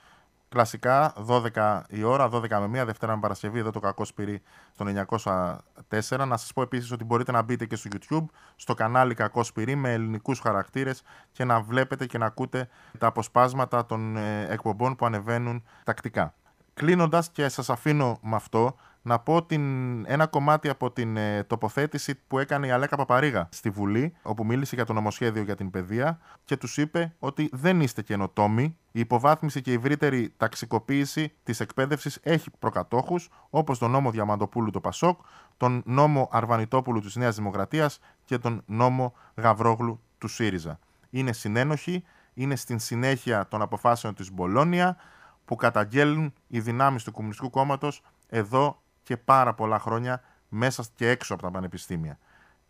Κλασικά 0.56 1.12
12 1.54 1.80
η 1.88 2.02
ώρα, 2.02 2.28
12 2.32 2.48
με 2.68 2.82
1, 2.82 2.84
Δευτέρα 2.86 3.14
με 3.14 3.20
Παρασκευή, 3.20 3.58
εδώ 3.58 3.70
το 3.70 3.80
κακό 3.80 4.04
σπυρί 4.04 4.42
στο 4.72 4.84
904. 4.84 6.26
Να 6.26 6.36
σας 6.36 6.52
πω 6.52 6.62
επίσης 6.62 6.92
ότι 6.92 7.04
μπορείτε 7.04 7.32
να 7.32 7.42
μπείτε 7.42 7.66
και 7.66 7.76
στο 7.76 7.90
YouTube, 7.92 8.24
στο 8.56 8.74
κανάλι 8.74 9.14
Κακό 9.14 9.42
Σπυρί 9.42 9.74
με 9.74 9.92
ελληνικούς 9.92 10.40
χαρακτήρες 10.40 11.02
και 11.32 11.44
να 11.44 11.60
βλέπετε 11.60 12.06
και 12.06 12.18
να 12.18 12.26
ακούτε 12.26 12.68
τα 12.98 13.06
αποσπάσματα 13.06 13.86
των 13.86 14.16
ε, 14.16 14.46
εκπομπών 14.50 14.96
που 14.96 15.06
ανεβαίνουν 15.06 15.64
τακτικά. 15.84 16.34
Κλείνοντας 16.74 17.30
και 17.30 17.48
σας 17.48 17.70
αφήνω 17.70 18.18
με 18.22 18.36
αυτό, 18.36 18.76
να 19.06 19.18
πω 19.18 19.42
την, 19.42 19.62
ένα 20.06 20.26
κομμάτι 20.26 20.68
από 20.68 20.90
την 20.90 21.16
ε, 21.16 21.44
τοποθέτηση 21.44 22.14
που 22.26 22.38
έκανε 22.38 22.66
η 22.66 22.70
Αλέκα 22.70 22.96
Παπαρίγα 22.96 23.48
στη 23.52 23.70
Βουλή, 23.70 24.14
όπου 24.22 24.44
μίλησε 24.44 24.74
για 24.74 24.84
το 24.84 24.92
νομοσχέδιο 24.92 25.42
για 25.42 25.54
την 25.54 25.70
παιδεία 25.70 26.18
και 26.44 26.56
τους 26.56 26.76
είπε 26.76 27.14
ότι 27.18 27.48
δεν 27.52 27.80
είστε 27.80 28.02
καινοτόμοι. 28.02 28.76
Η 28.92 29.00
υποβάθμιση 29.00 29.62
και 29.62 29.70
η 29.70 29.74
ευρύτερη 29.74 30.32
ταξικοποίηση 30.36 31.32
της 31.42 31.60
εκπαίδευσης 31.60 32.18
έχει 32.22 32.50
προκατόχους, 32.58 33.28
όπως 33.50 33.78
τον 33.78 33.90
νόμο 33.90 34.10
Διαμαντοπούλου 34.10 34.70
του 34.70 34.80
Πασόκ, 34.80 35.20
τον 35.56 35.82
νόμο 35.84 36.28
Αρβανιτόπουλου 36.32 37.00
της 37.00 37.16
Νέας 37.16 37.36
Δημοκρατίας 37.36 37.98
και 38.24 38.38
τον 38.38 38.62
νόμο 38.66 39.14
Γαβρόγλου 39.34 40.00
του 40.18 40.28
ΣΥΡΙΖΑ. 40.28 40.78
Είναι 41.10 41.32
συνένοχοι, 41.32 42.04
είναι 42.34 42.56
στην 42.56 42.78
συνέχεια 42.78 43.48
των 43.48 43.62
αποφάσεων 43.62 44.14
της 44.14 44.32
Μπολόνια 44.32 44.96
που 45.44 45.56
καταγγέλνουν 45.56 46.32
οι 46.46 46.60
δυνάμεις 46.60 47.04
του 47.04 47.12
Κομμουνιστικού 47.12 47.50
Κόμματος 47.50 48.02
εδώ 48.28 48.80
και 49.06 49.16
πάρα 49.16 49.54
πολλά 49.54 49.78
χρόνια 49.78 50.22
μέσα 50.48 50.84
και 50.94 51.08
έξω 51.08 51.34
από 51.34 51.42
τα 51.42 51.50
πανεπιστήμια. 51.50 52.18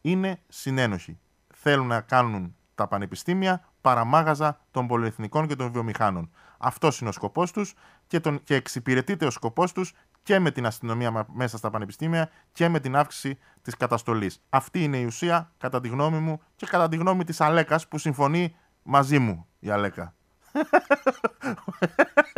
Είναι 0.01 0.40
συνένοχοι. 0.49 1.18
Θέλουν 1.55 1.87
να 1.87 2.01
κάνουν 2.01 2.57
τα 2.75 2.87
πανεπιστήμια 2.87 3.64
παραμάγαζα 3.81 4.61
των 4.70 4.87
πολυεθνικών 4.87 5.46
και 5.46 5.57
των 5.57 5.72
βιομηχάνων. 5.72 6.31
Αυτός 6.59 7.01
είναι 7.01 7.09
ο 7.09 7.12
σκοπός 7.12 7.53
τους 7.53 7.75
και, 8.07 8.20
τον, 8.20 8.42
και 8.42 8.55
εξυπηρετείται 8.55 9.27
ο 9.27 9.31
σκοπός 9.31 9.72
τους 9.72 9.92
και 10.22 10.38
με 10.38 10.51
την 10.51 10.66
αστυνομία 10.66 11.27
μέσα 11.33 11.57
στα 11.57 11.70
πανεπιστήμια 11.70 12.31
και 12.53 12.68
με 12.68 12.81
την 12.81 12.96
αύξηση 12.96 13.38
της 13.62 13.77
καταστολής. 13.77 14.42
Αυτή 14.49 14.83
είναι 14.83 14.99
η 14.99 15.05
ουσία, 15.05 15.53
κατά 15.59 15.81
τη 15.81 15.88
γνώμη 15.88 16.18
μου 16.18 16.40
και 16.57 16.66
κατά 16.66 16.88
τη 16.88 16.96
γνώμη 16.96 17.25
της 17.25 17.40
Αλέκας 17.40 17.88
που 17.88 17.99
συμφωνεί 17.99 18.57
μαζί 18.83 19.18
μου 19.18 19.46
η 19.59 19.70
Αλέκα. 19.70 20.14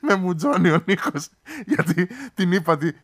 με 0.00 0.14
μουτζώνει 0.14 0.70
ο 0.70 0.82
Νίκος. 0.84 1.28
Γιατί 1.66 2.08
την 2.34 2.52
είπα, 2.52 2.76
την, 2.76 2.94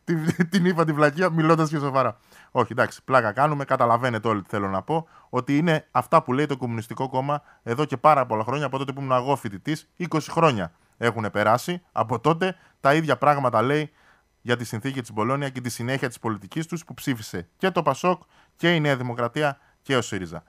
την 0.51 0.65
είπα 0.65 0.85
τη 0.85 0.93
βλακεία 0.93 1.31
μιλώντας 1.31 1.69
και 1.69 1.79
σοβαρά. 1.79 2.17
Όχι, 2.51 2.73
εντάξει, 2.73 3.05
πλάκα 3.05 3.33
κάνουμε. 3.33 3.65
Καταλαβαίνετε 3.65 4.29
όλοι 4.29 4.43
τι 4.43 4.49
θέλω 4.49 4.69
να 4.69 4.83
πω. 4.83 5.09
Ότι 5.29 5.57
είναι 5.57 5.89
αυτά 5.91 6.23
που 6.23 6.33
λέει 6.33 6.47
το 6.47 6.57
Κομμουνιστικό 6.57 7.09
Κόμμα 7.09 7.43
εδώ 7.63 7.85
και 7.85 7.97
πάρα 7.97 8.27
πολλά 8.27 8.45
χρόνια, 8.45 8.67
από 8.67 8.79
τότε 8.79 8.93
που 8.93 9.01
ήμουν 9.01 9.17
εγώ 9.17 9.37
φοιτητή, 9.37 9.77
20 10.09 10.19
χρόνια 10.31 10.73
έχουν 10.99 11.31
περάσει. 11.31 11.83
Από 11.93 12.19
τότε 12.21 12.57
τα 12.81 12.95
ίδια 12.95 13.17
πράγματα 13.17 13.63
λέει 13.63 13.91
για 14.41 14.57
τη 14.57 14.65
συνθήκη 14.65 15.01
της 15.01 15.13
Μπολόνια 15.13 15.49
και 15.49 15.61
τη 15.61 15.71
συνέχεια 15.71 16.09
της 16.09 16.19
πολιτικής 16.19 16.67
τους 16.67 16.85
που 16.85 16.95
ψήφισε 16.95 17.49
και 17.57 17.71
το 17.71 17.83
Πασόκ 17.83 18.23
και 18.57 18.75
η 18.75 18.81
Νέα 18.81 18.97
Δημοκρατία 18.97 19.59
και 19.83 19.97
ο 19.97 20.03
ΣΥΡΙΖΑ. 20.03 20.43